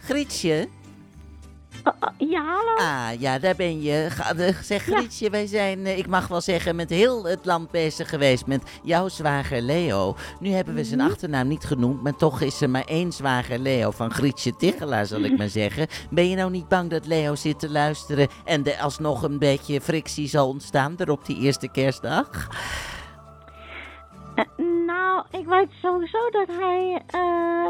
[0.00, 0.68] Grietje?
[2.18, 2.74] Ja, hallo?
[2.74, 4.06] Ah, ja, daar ben je.
[4.10, 7.70] Ga, eh, zeg Grietje, wij zijn, eh, ik mag wel zeggen, met heel het land
[7.70, 10.16] bezig geweest met jouw zwager Leo.
[10.40, 13.90] Nu hebben we zijn achternaam niet genoemd, maar toch is er maar één zwager Leo
[13.90, 15.86] van Grietje Tichelaar, zal ik maar zeggen.
[16.10, 19.80] Ben je nou niet bang dat Leo zit te luisteren en er alsnog een beetje
[19.80, 22.48] frictie zal ontstaan er op die eerste kerstdag?
[24.34, 24.44] Eh,
[24.86, 27.66] nou, ik weet sowieso dat hij eh,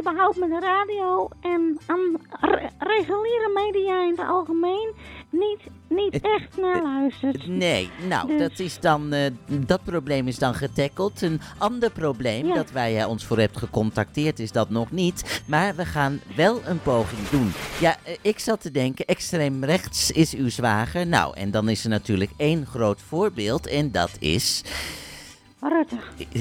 [0.00, 4.92] überhaupt met de radio en aan re- reguliere media in het algemeen
[5.30, 7.46] niet, niet echt naar luistert.
[7.46, 11.22] Nee, nou, Dus- dat is dan, eh, dat probleem is dan getackeld.
[11.22, 12.54] Een ander probleem Ja.
[12.54, 15.42] dat jij ons voor hebt gecontacteerd is dat nog niet.
[15.46, 17.52] Maar we gaan wel een poging doen.
[17.80, 21.06] Ja, ik zat te denken, extreem rechts is uw zwager.
[21.06, 24.64] Nou, en dan is er natuurlijk één groot voorbeeld en dat is
[25.62, 25.98] Rutte.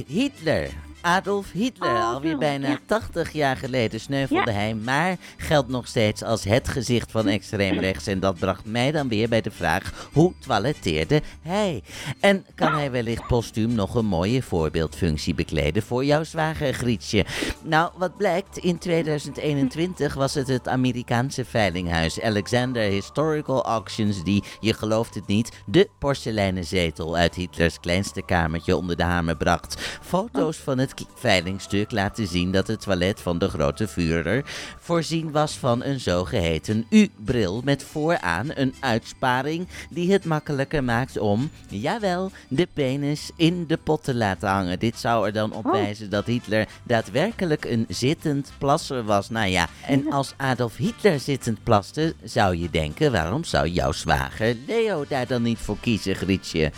[0.08, 0.70] Hitler.
[1.02, 2.80] Adolf Hitler, Oh, alweer bijna ja.
[2.86, 4.58] 80 jaar geleden sneuvelde Ja.
[4.58, 8.08] hij, maar geldt nog steeds als het gezicht van extreem rechts.
[8.08, 11.84] En dat bracht mij dan weer bij de vraag, hoe toiletteerde hij?
[12.20, 17.26] En kan hij wellicht postuum nog een mooie voorbeeldfunctie bekleden voor jouw zwager Grietje?
[17.64, 24.74] Nou, wat blijkt, in 2021 was het het Amerikaanse veilinghuis Alexander Historical Auctions die, je
[24.74, 29.98] gelooft het niet, de porseleinen zetel uit Hitlers kleinste kamertje onder de hamer bracht.
[30.02, 34.44] Foto's van het k- veilingstuk laten zien dat het toilet van de grote Führer
[34.80, 41.50] voorzien was van een zogeheten U-bril met vooraan een uitsparing die het makkelijker maakt om,
[41.70, 44.80] jawel, de penis in de pot te laten hangen.
[44.80, 45.72] Dit zou er dan op Oh.
[45.72, 49.30] wijzen dat Hitler daadwerkelijk een zittend plasser was.
[49.30, 54.56] Nou ja, en als Adolf Hitler zittend plaste, zou je denken, waarom zou jouw zwager
[54.68, 56.72] Leo daar dan niet voor kiezen, Grietje?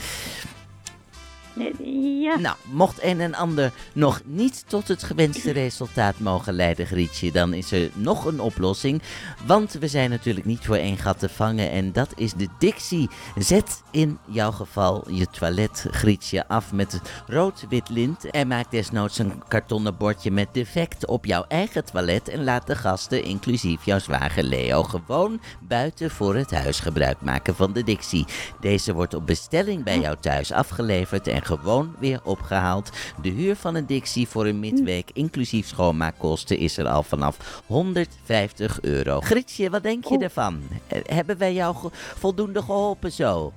[2.21, 2.37] Ja.
[2.37, 7.53] Nou, mocht een en ander nog niet tot het gewenste resultaat mogen leiden, Grietje, dan
[7.53, 9.01] is er nog een oplossing.
[9.45, 13.09] Want we zijn natuurlijk niet voor één gat te vangen en dat is de Dixie.
[13.37, 19.43] Zet in jouw geval je toilet, Grietje, af met rood-wit lint en maak desnoods een
[19.47, 24.43] kartonnen bordje met defect op jouw eigen toilet en laat de gasten, inclusief jouw zwager
[24.43, 28.25] Leo, gewoon buiten voor het huis gebruik maken van de Dixie.
[28.59, 32.89] Deze wordt op bestelling bij jou thuis afgeleverd en gewoon weer opgehaald.
[33.21, 38.81] De huur van een Dixie voor een midweek, inclusief schoonmaakkosten, is er al vanaf 150
[38.81, 39.19] euro.
[39.19, 40.61] Grietje, wat denk je ervan?
[40.87, 41.75] Eh, Hebben wij jou
[42.17, 43.53] voldoende geholpen zo?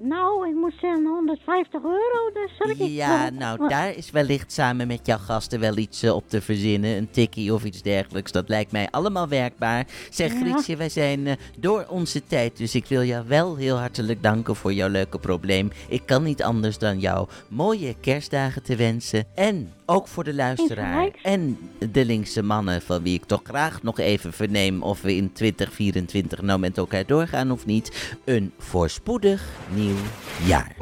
[0.00, 2.76] Nou, ik moet zeggen 150 euro, dus zal ik...
[2.92, 6.96] Ja, nou, daar is wellicht samen met jouw gasten wel iets eh, op te verzinnen.
[6.96, 8.32] Een tikkie of iets dergelijks.
[8.32, 9.86] Dat lijkt mij allemaal werkbaar.
[10.10, 10.40] Zeg, Ja.
[10.40, 12.56] Grietje, wij zijn eh, door onze tijd.
[12.56, 15.70] Dus ik wil jou wel heel hartelijk danken voor jouw leuke probleem.
[15.88, 19.24] Ik kan niet anders dan jou mooie kerstdagen te wensen.
[19.34, 21.58] En ook voor de luisteraar en
[21.90, 26.42] de linkse mannen, van wie ik toch graag nog even verneem of we in 2024
[26.42, 28.16] nou met elkaar doorgaan of niet.
[28.24, 29.96] Een voorspoedig nieuw
[30.44, 30.76] jaar.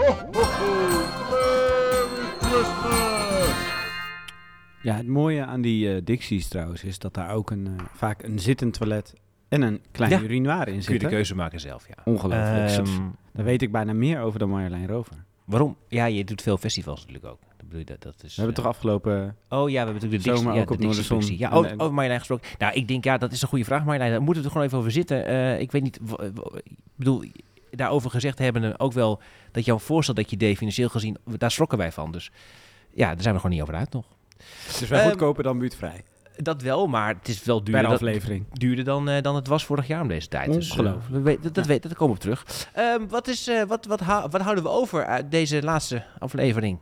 [4.82, 8.22] Ja, het mooie aan die eh Dixies trouwens is dat daar ook een, eh, vaak
[8.22, 9.14] een zittend toilet
[9.48, 10.20] en een klein Ja.
[10.20, 10.92] urinoir in Kun zit.
[10.92, 11.94] je de keuze maken zelf, ja.
[12.04, 12.70] Ongelooflijk.
[12.70, 13.00] Ehm,
[13.32, 15.24] Daar weet ik bijna meer over dan Marjolein Rover.
[15.44, 15.76] waarom?
[15.88, 17.38] Ja, je doet veel festivals natuurlijk ook.
[17.66, 19.36] Bedoel je, dat, dat is, We hebben eh, toch afgelopen...
[19.48, 21.36] Oh ja, we hebben natuurlijk de Zomer ja, ook de op Noorderzon.
[21.38, 22.48] Ja, En- oh, over Marjolein gesproken.
[22.58, 24.10] Nou, ik denk, ja, dat is een goede vraag, Marjolein.
[24.10, 25.26] Daar moeten we er gewoon even over zitten.
[25.26, 26.32] Eh, ik weet niet, ik
[26.96, 27.24] bedoel,
[27.70, 29.20] daarover gezegd hebben ook wel
[29.52, 32.12] dat jouw voorstel dat je deed, financieel gezien, daar schrokken wij van.
[32.12, 32.30] Dus
[32.94, 34.04] ja, daar zijn we gewoon niet over uit nog.
[34.68, 36.02] Is wel Ehm, goedkoper dan buurtvrij.
[36.36, 38.44] Dat wel, maar het is wel duurder, Per dat- aflevering.
[38.52, 40.52] duurder dan, eh, dan het was vorig jaar om deze tijd.
[40.52, 41.24] Dus, Ongelooflijk.
[41.24, 42.68] we dat, dat, weet, dat komen we op terug.
[42.72, 46.78] Ehm, wat, is, wat, wat, hou- wat houden we over uit deze laatste aflevering?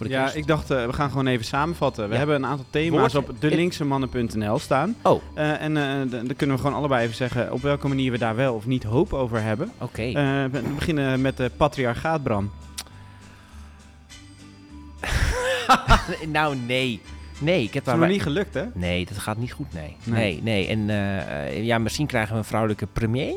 [0.00, 0.36] Voor de Ja, kerst?
[0.36, 2.04] ik dacht, eh, we gaan gewoon even samenvatten.
[2.06, 2.18] We Ja.
[2.18, 4.94] hebben een aantal thema's Woord- op delinksemmannen.nl staan.
[5.02, 5.22] Oh.
[5.34, 8.36] Eh, en eh, dan kunnen we gewoon allebei even zeggen op welke manier we daar
[8.36, 9.72] wel of niet hoop over hebben.
[9.78, 10.12] Oké.
[10.50, 12.50] We beginnen met de patriarchaat, Bram.
[16.28, 17.00] nou, nee.
[17.38, 18.64] Nee, ik heb Het is daar nog maar- niet gelukt, hè?
[18.74, 19.96] Nee, dat gaat niet goed, nee.
[20.04, 20.42] Nee.
[20.42, 20.90] Nee, nee.
[21.46, 23.34] En ja, misschien krijgen we een vrouwelijke premier.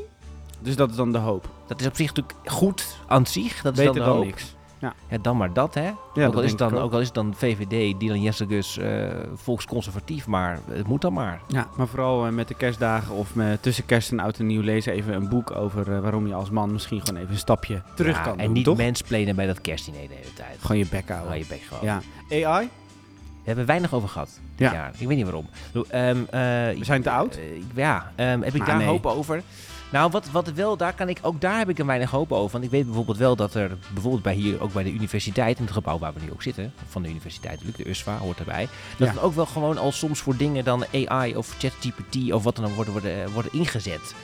[0.60, 1.50] Dus dat is dan de hoop.
[1.68, 3.62] Dat is op zich natuurlijk goed aan zich.
[3.62, 4.26] Dat is Beter dan, de dan hoop.
[4.26, 4.56] niks.
[4.84, 4.94] Ja.
[5.10, 5.90] Ja, dan maar dat, hè?
[6.16, 6.80] ook, al is dan, ook.
[6.84, 11.42] ook al is het dan VVD, Dylan Jessegus, eh volksconservatief, maar het moet dan maar.
[11.48, 14.62] Ja, maar vooral eh, met de kerstdagen of met, tussen kerst en oud en nieuw
[14.62, 17.82] lezen even een boek over eh, waarom je als man misschien gewoon even een stapje
[17.96, 18.78] terug Ja, kan En doen, niet toch?
[18.78, 20.58] mensplenen bij dat kerstdiner de hele tijd.
[20.62, 21.28] Gewoon je bek houden.
[21.30, 21.84] Hou je bek gewoon.
[21.84, 22.02] Ja.
[22.48, 22.70] AI?
[23.44, 24.40] We hebben weinig over gehad.
[24.56, 24.74] Ja.
[24.74, 24.92] Ja.
[24.98, 25.48] Ik weet niet waarom.
[25.74, 27.40] Ehm, eh, We zijn te oud?
[27.76, 28.88] ja, ehm, heb ik Maar daar nee.
[28.88, 29.42] hoop over?
[29.94, 32.52] Nou, wat, wat wel, daar kan ik, ook daar heb ik een weinig hoop over.
[32.52, 35.64] Want ik weet bijvoorbeeld wel dat er, bijvoorbeeld bij hier, ook bij de universiteit, in
[35.64, 38.68] het gebouw waar we nu ook zitten, van de universiteit natuurlijk, de USWA hoort erbij,
[38.98, 39.14] dat Ja.
[39.14, 42.66] het ook wel gewoon al soms voor dingen dan AI of ChatGPT of wat dan
[42.66, 44.16] ook worden, worden, worden ingezet.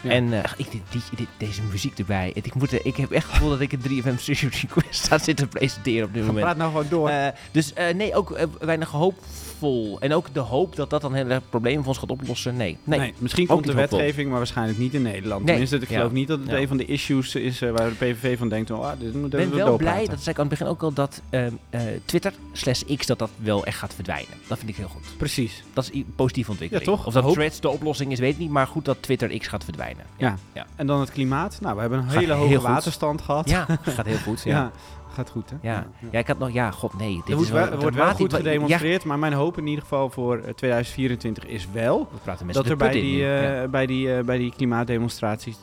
[0.00, 0.10] Ja.
[0.10, 2.30] En eh, ik, dit, dit- dit- deze muziek erbij.
[2.34, 5.48] Ik, moet, ik heb echt het gevoel dat ik een 3FM Studio Request sta zitten
[5.48, 6.44] presenteren op dit moment.
[6.44, 7.08] Praat nou gewoon door.
[7.08, 10.00] Eh, dus eh, nee, ook weinig hoopvol.
[10.00, 12.56] En ook de hoop dat dat dan hele problemen voor ons gaat oplossen.
[12.56, 12.98] Nee, nee.
[12.98, 13.98] Nee, misschien komt de hoopvol.
[13.98, 15.38] wetgeving, maar waarschijnlijk niet in Nederland.
[15.44, 15.48] Nee.
[15.50, 15.96] Tenminste, ik Ja.
[15.96, 16.56] geloof niet dat het Ja.
[16.56, 19.54] een van de issues is waar de PVV van denkt, oh, ah, dit we ben
[19.54, 22.82] wel blij, dat zei ik aan het begin ook al, dat ehm, eh, Twitter slash
[22.96, 24.34] X dat dat wel echt gaat verdwijnen.
[24.46, 25.02] Dat vind ik heel goed.
[25.16, 25.62] Precies.
[25.72, 26.86] Dat is een positieve ontwikkeling.
[26.88, 27.06] Ja, toch?
[27.06, 27.32] Of dat.
[27.32, 28.50] Threads de oplossing is, weet ik niet.
[28.50, 29.87] Maar goed dat Twitter X gaat verdwijnen.
[30.16, 30.36] Ja.
[30.52, 30.66] ja.
[30.76, 31.58] En dan het klimaat.
[31.60, 33.48] Nou, we hebben een Gaat hele hoge waterstand gehad.
[33.48, 34.42] Ja, gaat heel goed.
[34.48, 34.56] Ja.
[34.56, 34.70] Ja,
[35.14, 35.56] gaat goed, hè?
[35.60, 35.86] Ja.
[36.10, 36.18] Ja.
[36.18, 36.50] ik had nog...
[36.52, 37.14] Ja, god nee.
[37.14, 39.66] Dit Er is wordt wel, er wordt wel goed Ja, gedemonstreerd, maar mijn hoop in
[39.66, 43.42] ieder geval voor eh, 2024 is wel we praten met dat er bij die, eh,
[43.60, 43.66] Ja.
[43.68, 45.56] bij die, eh, bij die klimaatdemonstraties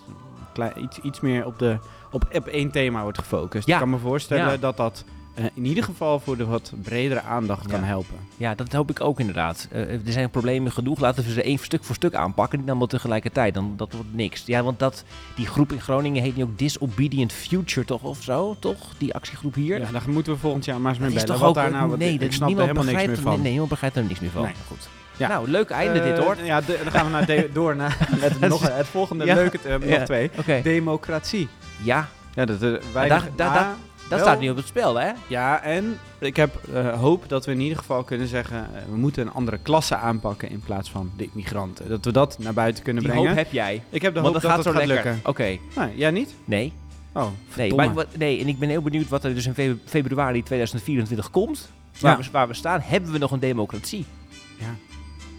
[0.53, 1.77] klei- iets, iets meer op, de,
[2.11, 3.67] op, op één thema wordt gefocust.
[3.67, 3.73] Ja.
[3.73, 4.57] Ik kan me voorstellen Ja.
[4.57, 5.03] dat dat
[5.35, 7.85] eh, in ieder geval voor de wat bredere aandacht kan Ja.
[7.85, 8.15] helpen.
[8.37, 9.67] Ja, dat hoop ik ook inderdaad.
[9.71, 10.99] Eh, er zijn problemen genoeg.
[10.99, 12.59] Laten we ze één stuk voor stuk aanpakken.
[12.59, 13.53] Niet allemaal tegelijkertijd.
[13.53, 14.43] Dan dat wordt niks.
[14.45, 15.03] Ja, want dat,
[15.35, 18.01] die groep in Groningen heet nu ook Disobedient Future, toch?
[18.03, 18.77] Of zo, toch?
[18.97, 19.79] Die actiegroep hier.
[19.79, 21.39] Ja, daar moeten we volgend jaar maar eens mee Dat is bellen.
[21.39, 21.63] toch Wat ook...
[21.71, 23.41] daar nou, wat- nee, ik dat, snap er niemand helemaal niks meer er- van.
[23.41, 24.41] Nee, niemand begrijpt er niks meer van.
[24.43, 24.53] Nee.
[24.67, 24.87] Goed.
[25.17, 25.27] Ja.
[25.27, 26.35] Nou, leuk einde dit Eh, hoor.
[26.43, 29.35] Ja, de- dan gaan we naar de- door naar met nog, het volgende Ja.
[29.35, 30.29] leuke, eh, nog Ja, twee.
[30.39, 30.59] oké.
[30.63, 31.47] Democratie.
[31.83, 33.73] Ja, Ja, dat, eh, daar, weinig, daar, maar daar,
[34.09, 35.11] dat wel- staat nu op het spel, hè?
[35.27, 38.57] Ja, en ik heb eh, hoop dat we in ieder geval kunnen zeggen...
[38.75, 41.89] eh, we moeten een andere klasse aanpakken in plaats van de immigranten.
[41.89, 43.29] Dat we dat naar buiten kunnen Die brengen.
[43.29, 43.83] hoop heb jij.
[43.89, 45.11] Ik heb de Want hoop dat dat gaat zo gaat lekker.
[45.13, 45.29] lukken.
[45.29, 45.57] Oké.
[45.75, 46.33] Nee, jij niet?
[46.45, 46.73] Nee.
[47.13, 47.85] Oh, Nee, verdomme.
[47.85, 51.29] maar, wat- nee, en ik ben heel benieuwd wat er dus in fe- februari 2024
[51.31, 51.69] komt.
[51.99, 52.23] Waar, Ja.
[52.23, 54.05] we, waar we staan, hebben we nog een democratie?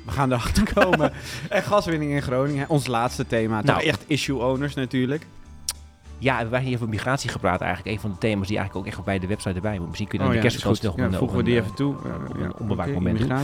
[0.04, 1.12] We gaan erachter komen.
[1.48, 3.62] en gaswinning in Groningen, ons laatste thema.
[3.62, 3.78] Nou.
[3.78, 5.26] Toch echt issue owners natuurlijk.
[6.18, 7.94] Ja, we waren hier over migratie gepraat eigenlijk.
[7.94, 9.86] Een van de thema's die eigenlijk ook echt bij de website erbij moet.
[9.86, 11.74] Misschien kunnen we Oh in ja, de kerstvakantie nog Ja, voegen we die een, even
[11.74, 11.94] toe.
[12.04, 13.42] eh, Eh, een onbewaakt moment ja.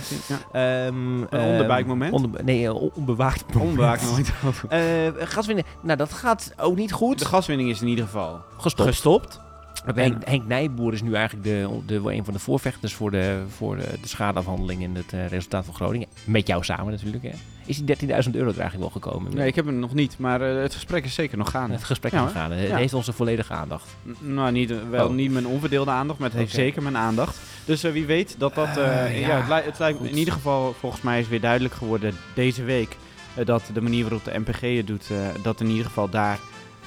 [0.53, 2.43] Ehm, Een onderbuik moment?
[2.45, 3.71] nee, onbewaakt moment.
[3.71, 4.33] Onbewaakt moment.
[4.69, 7.19] Eh, gaswinning, nou dat gaat ook niet goed.
[7.19, 8.89] De gaswinning is in ieder geval Gestopt.
[8.89, 9.41] gestopt.
[9.85, 13.77] Henk, Henk Nijboer is nu eigenlijk de, de, een van de voorvechters voor de, voor
[13.77, 16.09] de, de schadeafhandeling en het eh, resultaat van Groningen.
[16.25, 17.23] Met jou samen natuurlijk.
[17.25, 17.31] Hè.
[17.67, 19.35] Is die 13.000 euro er eigenlijk wel gekomen?
[19.35, 21.75] Nee, ik heb hem nog niet, maar eh, het gesprek is zeker nog gaande.
[21.75, 22.33] Het gesprek Ja, is hoor.
[22.33, 22.51] gegaan.
[22.53, 22.77] Het Ja.
[22.77, 23.97] heeft onze volledige aandacht.
[24.09, 25.15] N- Nou, niet, eh, wel Oh.
[25.15, 27.41] niet mijn onverdeelde aandacht, maar het heeft zeker mijn aandacht.
[27.65, 28.77] Dus wie weet dat dat...
[28.77, 32.15] Eh, ja, het, lijkt- het lijkt in ieder geval, volgens mij is weer duidelijk geworden
[32.35, 32.97] deze week...
[33.45, 35.09] dat de manier waarop de NPG het doet,
[35.43, 36.39] dat in ieder geval daar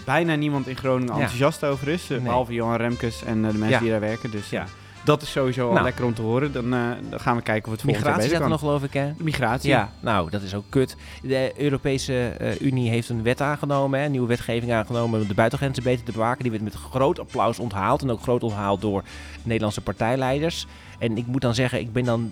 [0.05, 2.03] bijna niemand in Groningen enthousiast over is.
[2.03, 2.19] eh, Nee.
[2.19, 4.31] Behalve Johan Remkes en eh, de mensen die daar werken.
[4.31, 4.61] Dus Ja.
[4.61, 4.67] ja,
[5.03, 5.83] dat is sowieso al Nou.
[5.85, 6.51] lekker om te horen.
[6.51, 6.79] Dan, eh,
[7.09, 8.49] dan gaan we kijken of het volgend jaar Migratie zat er kan.
[8.49, 9.11] nog geloof ik hè?
[9.17, 9.69] Migratie.
[9.69, 10.95] Ja, nou dat is ook kut.
[11.21, 15.33] De Europese eh, Unie heeft een wet aangenomen, hè, een nieuwe wetgeving aangenomen om de
[15.33, 16.41] buitengrenzen beter te bewaken.
[16.41, 19.03] Die werd met groot applaus onthaald en ook groot onthaald door
[19.43, 20.67] Nederlandse partijleiders.
[20.99, 22.31] En ik moet dan zeggen, ik ben dan,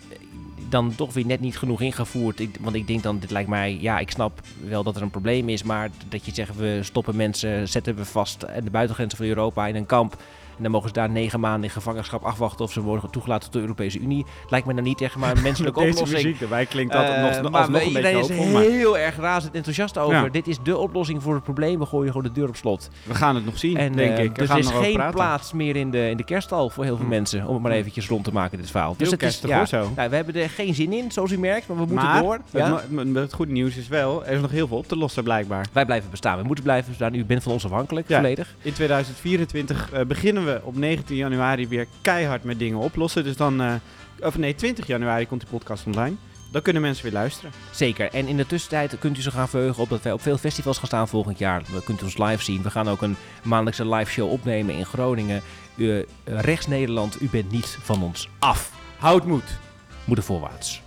[0.74, 2.42] dan toch weer net niet genoeg ingevoerd.
[2.60, 5.50] Want ik denk dan, dit lijkt mij, ja ik snap wel dat er een probleem
[5.50, 9.28] is, maar dat je zegt we stoppen mensen, zetten we vast aan de buitengrenzen van
[9.28, 10.18] Europa in een kamp.
[10.64, 13.54] En dan mogen ze daar negen maanden in gevangenschap afwachten of ze worden toegelaten tot
[13.54, 14.26] de Europese Unie.
[14.50, 16.24] Lijkt me dan niet echt maar een menselijke Deze oplossing.
[16.24, 17.10] muziek erbij klinkt dat Eh,
[17.42, 18.52] nog, maar een iedereen beetje is.
[18.52, 20.24] Maar heel erg razend enthousiast over.
[20.24, 20.30] Ja.
[20.30, 21.80] Dit is de oplossing voor het probleem.
[21.80, 22.90] We gooien gewoon de deur op slot.
[23.04, 24.32] we gaan het nog zien, En, denk eh, ik.
[24.36, 25.14] We Dus er is geen praten.
[25.14, 27.12] plaats meer in de, in de kerststal voor heel veel Hm.
[27.12, 27.48] mensen.
[27.48, 28.90] Om het maar eventjes rond te maken, dit verhaal.
[28.98, 29.92] Dus Heel het is, ja, zo.
[29.96, 31.68] nou, we hebben er geen zin in, zoals u merkt.
[31.68, 32.40] Maar we moeten maar door.
[32.52, 32.82] Ja?
[32.90, 35.24] mo- het, het goede nieuws is wel, er is nog heel veel op te lossen
[35.24, 35.66] blijkbaar.
[35.72, 36.38] Wij blijven bestaan.
[36.38, 37.14] We moeten blijven bestaan.
[37.14, 38.16] U bent van ons afhankelijk, Ja.
[38.16, 38.56] volledig.
[38.62, 43.24] In 2024 eh, beginnen we op 19 januari weer keihard met dingen oplossen.
[43.24, 43.74] Dus dan, eh,
[44.20, 46.16] of nee, 20 januari komt die podcast online.
[46.52, 47.52] Dan kunnen mensen weer luisteren.
[47.72, 48.12] Zeker.
[48.12, 50.78] En in de tussentijd kunt u zich gaan verheugen op dat wij op veel festivals
[50.78, 51.64] gaan staan volgend jaar.
[51.72, 52.62] We kunt ons live zien.
[52.62, 55.42] We gaan ook een maandelijkse live show opnemen in Groningen.
[55.76, 58.72] U, eh, rechts Nederland, u bent niet van ons af.
[58.98, 59.60] Houd moed.
[60.06, 60.82] Moeder voorwaarts.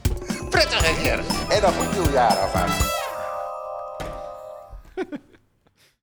[0.51, 2.95] Prettige kerst en nog een nieuw jaar alvast.